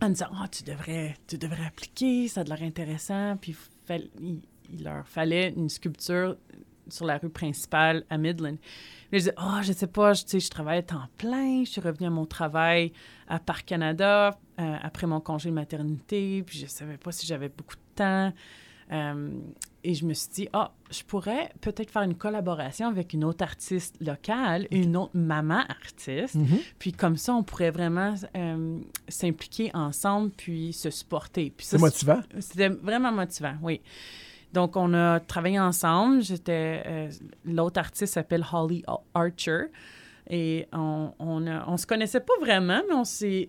en 0.00 0.08
disant 0.08 0.28
oh, 0.32 0.46
tu, 0.50 0.64
devrais, 0.64 1.14
tu 1.26 1.36
devrais 1.36 1.66
appliquer, 1.66 2.26
ça 2.28 2.40
a 2.40 2.44
de 2.44 2.48
l'air 2.50 2.62
intéressant. 2.62 3.36
Puis 3.40 3.54
il, 4.20 4.40
il 4.72 4.84
leur 4.84 5.06
fallait 5.06 5.50
une 5.56 5.68
sculpture 5.68 6.36
sur 6.88 7.06
la 7.06 7.18
rue 7.18 7.30
principale 7.30 8.04
à 8.10 8.18
Midland. 8.18 8.56
Je 9.12 9.18
disais, 9.18 9.34
oh, 9.38 9.58
je 9.62 9.72
sais 9.72 9.86
pas, 9.86 10.14
je, 10.14 10.38
je 10.38 10.50
travaille 10.50 10.78
à 10.78 10.82
temps 10.82 11.06
plein, 11.18 11.64
je 11.64 11.70
suis 11.70 11.80
revenue 11.80 12.06
à 12.06 12.10
mon 12.10 12.26
travail 12.26 12.92
à 13.28 13.38
Parc 13.38 13.66
Canada 13.66 14.38
euh, 14.58 14.76
après 14.82 15.06
mon 15.06 15.20
congé 15.20 15.50
de 15.50 15.54
maternité, 15.54 16.42
puis 16.44 16.58
je 16.58 16.66
savais 16.66 16.96
pas 16.96 17.12
si 17.12 17.26
j'avais 17.26 17.48
beaucoup 17.48 17.76
de 17.76 17.94
temps. 17.94 18.32
Euh, 18.90 19.30
et 19.84 19.94
je 19.94 20.04
me 20.04 20.12
suis 20.14 20.28
dit, 20.30 20.48
ah, 20.52 20.72
je 20.90 21.02
pourrais 21.02 21.50
peut-être 21.60 21.90
faire 21.90 22.02
une 22.02 22.14
collaboration 22.14 22.88
avec 22.88 23.14
une 23.14 23.24
autre 23.24 23.42
artiste 23.42 23.96
locale, 24.00 24.68
une 24.70 24.96
autre 24.96 25.16
maman 25.16 25.64
artiste. 25.68 26.34
Mhm. 26.34 26.58
Puis 26.78 26.92
comme 26.92 27.16
ça, 27.16 27.34
on 27.34 27.42
pourrait 27.42 27.70
vraiment 27.70 28.14
euh, 28.36 28.78
s'impliquer 29.08 29.70
ensemble 29.74 30.30
puis 30.30 30.72
se 30.72 30.90
supporter. 30.90 31.52
Puis 31.56 31.66
C'est 31.66 31.78
motivant? 31.78 32.20
C'était 32.38 32.68
vraiment 32.68 33.12
motivant, 33.12 33.54
oui. 33.62 33.80
Donc, 34.52 34.76
on 34.76 34.92
a 34.94 35.20
travaillé 35.20 35.58
ensemble. 35.58 36.22
J'étais... 36.22 36.82
euh, 36.86 37.10
L'autre 37.44 37.80
artiste 37.80 38.14
s'appelle 38.14 38.44
Holly 38.52 38.84
Archer. 39.14 39.66
Et 40.30 40.66
on, 40.72 41.12
on, 41.18 41.76
se 41.76 41.86
connaissait 41.86 42.20
pas 42.20 42.34
vraiment, 42.40 42.80
mais 42.88 42.94
on, 42.94 43.02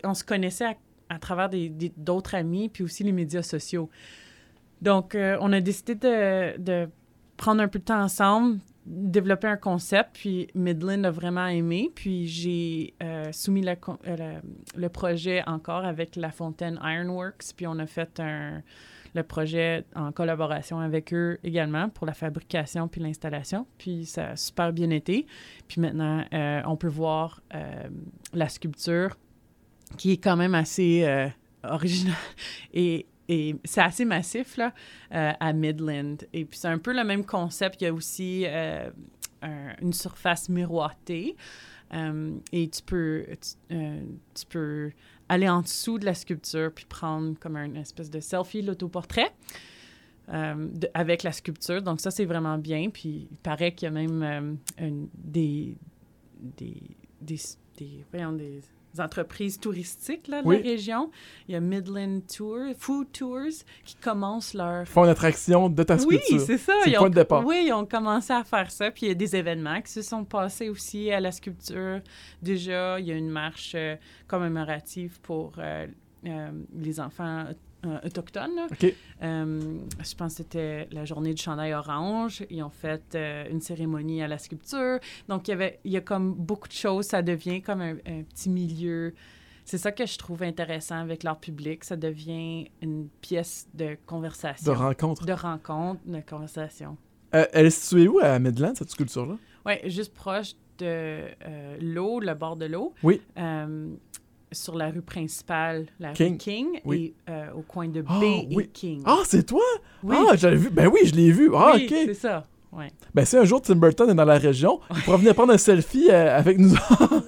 on 0.10 0.14
se 0.14 0.24
connaissait 0.24 0.76
à, 1.10 1.20
travers 1.20 1.50
des- 1.50 1.70
des- 1.70 1.94
d'autres 1.96 2.36
amis, 2.36 2.68
puis 2.70 2.84
aussi 2.84 3.04
les 3.04 3.12
médias 3.12 3.44
sociaux. 3.44 3.90
Donc, 4.82 5.16
euh, 5.16 5.38
on 5.40 5.54
a 5.54 5.62
décidé 5.62 5.96
de, 5.96 6.90
prendre 7.38 7.62
un 7.62 7.68
peu 7.68 7.80
de 7.80 7.84
temps 7.86 8.02
ensemble, 8.02 8.60
développer 8.86 9.48
un 9.48 9.56
concept, 9.58 10.12
puis 10.14 10.48
Midland 10.56 11.04
a 11.06 11.12
vraiment 11.12 11.48
aimé. 11.48 11.92
Puis 11.94 12.28
j'ai 12.28 12.94
euh, 13.02 13.32
soumis 13.32 13.64
le 13.64 14.90
projet 14.90 15.44
encore 15.48 15.86
avec 15.86 16.16
La 16.16 16.32
Fontaine 16.32 16.80
Ironworks, 16.84 17.54
puis 17.56 17.68
on 17.68 17.78
a 17.80 17.86
fait 17.86 18.20
un, 18.20 18.62
le 19.14 19.24
projet 19.24 19.86
en 19.96 20.12
collaboration 20.12 20.80
avec 20.80 21.14
eux 21.14 21.38
également 21.44 21.90
pour 21.90 22.06
la 22.08 22.14
fabrication 22.14 22.88
puis 22.88 23.02
l'installation. 23.02 23.68
Puis 23.78 24.06
ça 24.06 24.30
a 24.32 24.36
super 24.36 24.74
bien 24.74 24.90
été. 24.90 25.26
Puis 25.68 25.82
maintenant, 25.82 26.26
euh, 26.34 26.62
on 26.66 26.76
peut 26.76 26.88
voir 26.88 27.42
euh, 27.54 27.90
la 28.34 28.50
sculpture 28.50 29.18
qui 29.98 30.14
est 30.14 30.18
quand 30.18 30.36
même 30.36 30.56
assez 30.56 31.04
euh, 31.06 31.28
originale 31.64 32.16
et, 32.74 33.06
et 33.30 33.56
c'est 33.64 33.82
assez 33.82 34.06
massif 34.06 34.58
là, 34.58 34.74
euh, 35.14 35.32
à 35.40 35.54
Midland. 35.54 36.18
Et 36.34 36.46
puis 36.46 36.58
c'est 36.58 36.68
un 36.68 36.80
peu 36.80 36.94
le 36.94 37.04
même 37.04 37.26
concept. 37.26 37.82
Il 37.82 37.86
y 37.86 37.88
a 37.88 37.94
aussi 37.94 38.46
un- 38.48 39.76
une 39.82 39.94
surface 39.94 40.50
miroitée. 40.50 41.36
Et 42.52 42.70
tu 42.70 42.82
peux, 42.82 43.24
tu 43.70 44.46
peux 44.50 44.92
aller 45.30 45.50
en 45.50 45.62
dessous 45.62 46.00
de 46.00 46.06
la 46.06 46.14
sculpture 46.14 46.72
puis 46.74 46.86
prendre 46.86 47.38
comme 47.40 47.56
une 47.58 47.78
espèce 47.78 48.10
de 48.10 48.20
selfie, 48.20 48.62
l'autoportrait. 48.62 49.32
euh, 50.30 50.70
avec 50.94 51.24
la 51.24 51.32
sculpture. 51.32 51.82
Donc 51.82 52.00
ça, 52.00 52.10
c'est 52.12 52.26
vraiment 52.26 52.58
bien. 52.58 52.90
Puis 52.90 53.28
il 53.32 53.38
paraît 53.40 53.74
qu'il 53.74 53.88
y 53.88 53.90
a 53.90 53.92
même 53.92 54.58
euh, 54.80 54.92
des, 55.16 55.76
des, 56.58 56.82
des, 57.22 57.40
des, 57.78 58.06
voyons, 58.12 58.32
des 58.34 58.62
entreprises 59.00 59.60
touristiques 59.60 60.28
là, 60.28 60.42
de 60.42 60.48
Oui. 60.48 60.58
la 60.58 60.64
région. 60.64 61.12
Il 61.48 61.54
y 61.54 61.56
a 61.56 61.60
Midland 61.60 62.20
Tour, 62.22 62.60
Food 62.78 63.12
Tours 63.12 63.64
qui 63.86 63.96
commencent 63.96 64.54
leur... 64.54 64.82
Ils 64.82 64.86
font 64.86 65.04
une 65.04 65.10
attraction 65.10 65.70
de 65.70 65.84
ta 65.84 65.96
Oui, 65.96 66.02
sculpture. 66.20 66.40
c'est 66.42 66.58
ça. 66.58 66.74
C'est 66.84 66.90
le 66.90 66.96
Ils 66.96 66.98
point 66.98 67.08
ont- 67.08 67.10
de 67.10 67.16
départ. 67.16 67.46
Oui, 67.46 67.64
ils 67.68 67.74
ont 67.74 67.86
commencé 67.86 68.34
à 68.34 68.44
faire 68.44 68.70
ça. 68.72 68.92
Puis 68.92 69.06
il 69.06 69.10
y 69.10 69.12
a 69.12 69.16
des 69.16 69.36
événements 69.36 69.82
qui 69.82 69.92
se 69.92 70.02
sont 70.02 70.24
passés 70.26 70.70
aussi 70.70 71.12
à 71.12 71.20
la 71.20 71.32
sculpture. 71.32 72.02
Déjà, 72.42 73.00
il 73.00 73.06
y 73.08 73.12
a 73.12 73.16
une 73.16 73.30
marche 73.30 73.74
euh, 73.76 73.96
commémorative 74.28 75.20
pour 75.22 75.54
euh, 75.58 75.88
euh, 76.26 76.52
les 76.76 77.00
enfants 77.00 77.46
euh. 77.86 78.00
Euh, 79.24 79.78
je 80.04 80.16
pense 80.16 80.34
que 80.34 80.38
c'était 80.38 80.88
la 80.92 81.06
journée 81.06 81.34
du 81.34 81.42
chandail 81.42 81.74
orange. 81.74 82.44
Ils 82.50 82.64
ont 82.64 82.70
fait 82.70 83.02
euh, 83.16 83.46
une 83.50 83.62
cérémonie 83.62 84.22
à 84.22 84.28
la 84.28 84.38
sculpture. 84.38 85.00
Donc, 85.28 85.48
il 85.48 85.52
y, 85.52 85.54
avait, 85.54 85.80
il 85.84 85.92
y 85.92 85.98
a 85.98 86.02
comme 86.02 86.34
beaucoup 86.34 86.68
de 86.68 86.74
choses. 86.74 87.06
Ça 87.08 87.22
devient 87.22 87.62
comme 87.62 87.82
un, 87.82 87.96
un 88.06 88.24
petit 88.24 88.50
milieu. 88.50 89.14
C'est 89.66 89.78
ça 89.78 89.92
que 89.92 90.06
je 90.06 90.18
trouve 90.18 90.44
intéressant 90.44 90.96
avec 90.98 91.24
leur 91.24 91.40
public. 91.40 91.84
Ça 91.84 91.96
devient 91.96 92.70
une 92.82 93.08
pièce 93.22 93.68
de 93.74 93.86
De 93.92 93.98
conversation. 94.06 94.74
rencontre. 94.74 95.26
De 95.26 95.34
rencontre, 95.34 96.02
de 96.06 96.22
conversation. 96.22 96.98
Euh, 97.36 97.46
elle 97.54 97.66
est 97.68 97.70
située 97.70 98.08
où 98.08 98.20
à 98.20 98.38
Midland, 98.40 98.74
cette 98.76 98.90
sculpture-là? 98.90 99.38
Oui, 99.66 99.74
juste 99.90 100.14
proche 100.14 100.54
de 100.80 101.22
l'eau, 101.80 102.20
le 102.20 102.34
bord 102.34 102.58
de 102.58 102.66
l'eau. 102.66 102.94
Oui. 103.04 103.22
Sur 104.54 104.76
la 104.76 104.90
rue 104.90 105.02
principale, 105.02 105.86
la 106.00 106.12
King. 106.14 106.32
rue 106.34 106.38
King, 106.38 106.68
Oui. 106.86 107.14
et 107.28 107.32
euh, 107.32 107.52
au 107.58 107.62
coin 107.62 107.88
de 107.88 108.04
Ah, 108.08 108.20
B 108.20 108.24
et 108.24 108.48
oui. 108.56 108.70
King. 108.74 109.02
Ah, 109.06 109.20
c'est 109.26 109.44
toi? 109.46 109.62
oui, 110.04 110.16
Ah, 110.18 110.36
j'avais 110.36 110.56
vu. 110.56 110.70
Ben 110.70 110.88
oui, 110.88 111.02
je 111.06 111.14
l'ai 111.16 111.32
vu. 111.32 111.50
Ah, 111.56 111.74
oui, 111.76 111.86
OK. 111.90 111.96
c'est 112.06 112.14
ça. 112.14 112.46
Ouais. 112.72 112.92
Ben 113.14 113.24
si 113.24 113.38
un 113.38 113.44
jour 113.46 113.62
Tim 113.62 113.76
Burton 113.76 114.10
est 114.10 114.16
dans 114.16 114.26
la 114.26 114.40
région, 114.40 114.80
il 114.96 115.02
pourra 115.04 115.18
venir 115.18 115.36
prendre 115.36 115.54
un 115.54 115.60
selfie 115.60 116.08
euh, 116.10 116.36
avec 116.36 116.58
nous 116.58 116.72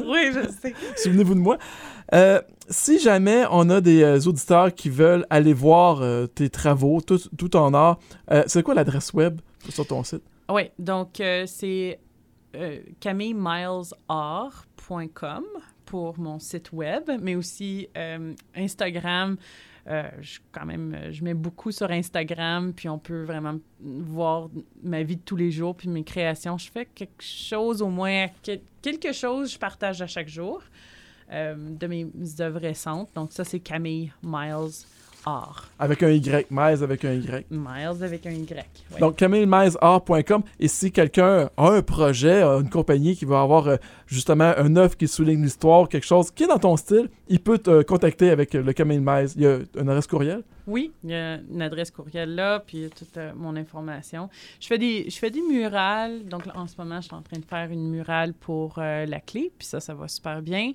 oui, 0.07 0.31
je 0.33 0.49
sais. 0.61 0.73
Souvenez-vous 0.95 1.35
de 1.35 1.39
moi. 1.39 1.59
Euh, 2.13 2.41
si 2.67 2.97
jamais 2.99 3.43
on 3.51 3.69
a 3.69 3.79
des 3.79 4.27
auditeurs 4.27 4.73
qui 4.73 4.89
veulent 4.89 5.27
aller 5.29 5.53
voir 5.53 6.01
tes 6.33 6.49
travaux, 6.49 6.99
tout, 7.01 7.19
tout 7.37 7.55
en 7.57 7.75
art, 7.75 7.99
c'est 8.47 8.63
quoi 8.63 8.73
l'adresse 8.73 9.13
web 9.13 9.39
sur 9.69 9.85
ton 9.85 10.03
site? 10.03 10.23
Oui, 10.49 10.63
donc 10.79 11.21
c'est 11.45 11.99
euh, 12.55 12.79
camillemilesart.com 12.99 15.43
pour 15.85 16.19
mon 16.19 16.39
site 16.39 16.71
web, 16.71 17.09
mais 17.21 17.35
aussi 17.35 17.87
euh, 17.97 18.33
Instagram. 18.55 19.37
Euh, 19.87 20.09
je, 20.19 20.39
quand 20.51 20.65
même, 20.65 20.97
je 21.11 21.23
mets 21.23 21.35
beaucoup 21.35 21.71
sur 21.71 21.91
Instagram, 21.91 22.73
puis 22.73 22.89
on 22.89 22.97
peut 22.97 23.23
vraiment 23.23 23.55
voir 23.79 24.49
ma 24.81 25.03
vie 25.03 25.15
de 25.17 25.21
tous 25.21 25.35
les 25.35 25.51
jours, 25.51 25.75
puis 25.75 25.87
mes 25.87 26.03
créations. 26.03 26.57
Je 26.57 26.71
fais 26.71 26.85
quelque 26.85 27.21
chose 27.21 27.83
au 27.83 27.89
moins, 27.89 28.27
que- 28.43 28.59
quelque 28.81 29.11
chose 29.11 29.53
je 29.53 29.59
partage 29.59 30.01
à 30.01 30.07
chaque 30.07 30.27
jour 30.27 30.63
euh, 31.31 31.55
de 31.55 31.85
mes 31.87 32.07
œuvres 32.39 32.59
récentes. 32.61 33.09
Donc 33.13 33.31
ça, 33.31 33.43
c'est 33.43 33.59
Camille 33.59 34.11
Miles 34.23 34.85
Avec 35.79 36.03
un 36.03 36.09
Y, 36.09 36.47
Miles 36.51 36.83
avec 36.83 37.03
un 37.05 37.13
Y. 37.13 37.45
Miles 37.49 38.03
avec 38.03 38.25
un 38.25 38.31
Y. 38.31 38.51
ouais. 38.51 38.99
Donc, 38.99 39.15
camillemilesart.com. 39.15 40.43
Et 40.59 40.67
si 40.67 40.91
quelqu'un 40.91 41.49
a 41.57 41.69
un 41.69 41.81
projet, 41.81 42.43
une 42.43 42.69
compagnie 42.69 43.15
qui 43.15 43.25
va 43.25 43.41
avoir 43.41 43.67
euh, 43.67 43.75
justement 44.07 44.53
un 44.57 44.75
œuvre 44.75 44.95
qui 44.95 45.07
souligne 45.07 45.43
l'histoire, 45.43 45.89
quelque 45.89 46.05
chose 46.05 46.31
qui 46.31 46.43
est 46.43 46.47
dans 46.47 46.59
ton 46.59 46.77
style, 46.77 47.09
il 47.27 47.39
peut 47.39 47.57
te 47.57 47.81
contacter 47.83 48.29
avec 48.29 48.53
le 48.53 48.71
Camille 48.73 48.99
Miles. 48.99 49.29
Il 49.35 49.41
y 49.41 49.47
a 49.47 49.57
un 49.79 49.87
adresse 49.87 50.07
courriel? 50.07 50.43
Oui, 50.67 50.91
il 51.03 51.11
y 51.11 51.13
a 51.13 51.35
une 51.49 51.61
adresse 51.61 51.91
courriel 51.91 52.33
là, 52.33 52.59
puis 52.59 52.77
il 52.77 52.83
y 52.83 52.85
a 52.85 52.89
toute 52.89 53.15
euh, 53.17 53.31
mon 53.35 53.55
information. 53.55 54.29
Je 54.59 54.65
fais 54.67 54.77
des, 54.79 55.09
je 55.09 55.15
fais 55.17 55.29
des 55.29 55.41
murales. 55.41 56.25
Donc, 56.25 56.45
là, 56.47 56.53
en 56.55 56.65
ce 56.65 56.75
moment, 56.77 57.01
je 57.01 57.05
suis 57.07 57.13
en 57.15 57.21
train 57.21 57.37
de 57.39 57.45
faire 57.45 57.69
une 57.71 57.87
murale 57.89 58.33
pour 58.33 58.79
euh, 58.79 59.05
la 59.05 59.19
clé, 59.19 59.51
puis 59.57 59.67
ça, 59.67 59.79
ça 59.79 59.93
va 59.93 60.07
super 60.07 60.41
bien, 60.41 60.71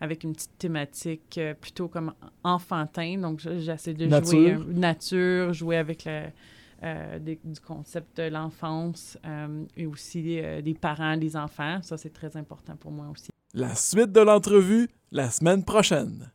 avec 0.00 0.24
une 0.24 0.32
petite 0.32 0.56
thématique 0.58 1.36
euh, 1.38 1.52
plutôt 1.54 1.88
comme 1.88 2.14
enfantin. 2.42 3.18
Donc, 3.18 3.40
je- 3.40 3.58
j'essaie 3.58 3.94
de 3.94 4.06
Nature. 4.06 4.30
jouer 4.30 4.56
nature, 4.72 5.52
jouer 5.52 5.76
avec 5.76 6.04
le, 6.06 6.28
des- 7.18 7.38
du 7.44 7.60
concept 7.60 8.16
de 8.18 8.24
l'enfance 8.28 9.16
et 9.76 9.86
aussi 9.86 10.22
des 10.22 10.76
parents, 10.80 11.16
des 11.16 11.36
enfants. 11.36 11.80
Ça, 11.82 11.96
c'est 11.96 12.12
très 12.12 12.36
important 12.36 12.76
pour 12.76 12.90
moi 12.92 13.06
aussi. 13.12 13.28
La 13.54 13.74
suite 13.74 14.10
de 14.12 14.20
l'entrevue 14.20 14.88
la 15.12 15.30
semaine 15.30 15.64
prochaine. 15.64 16.30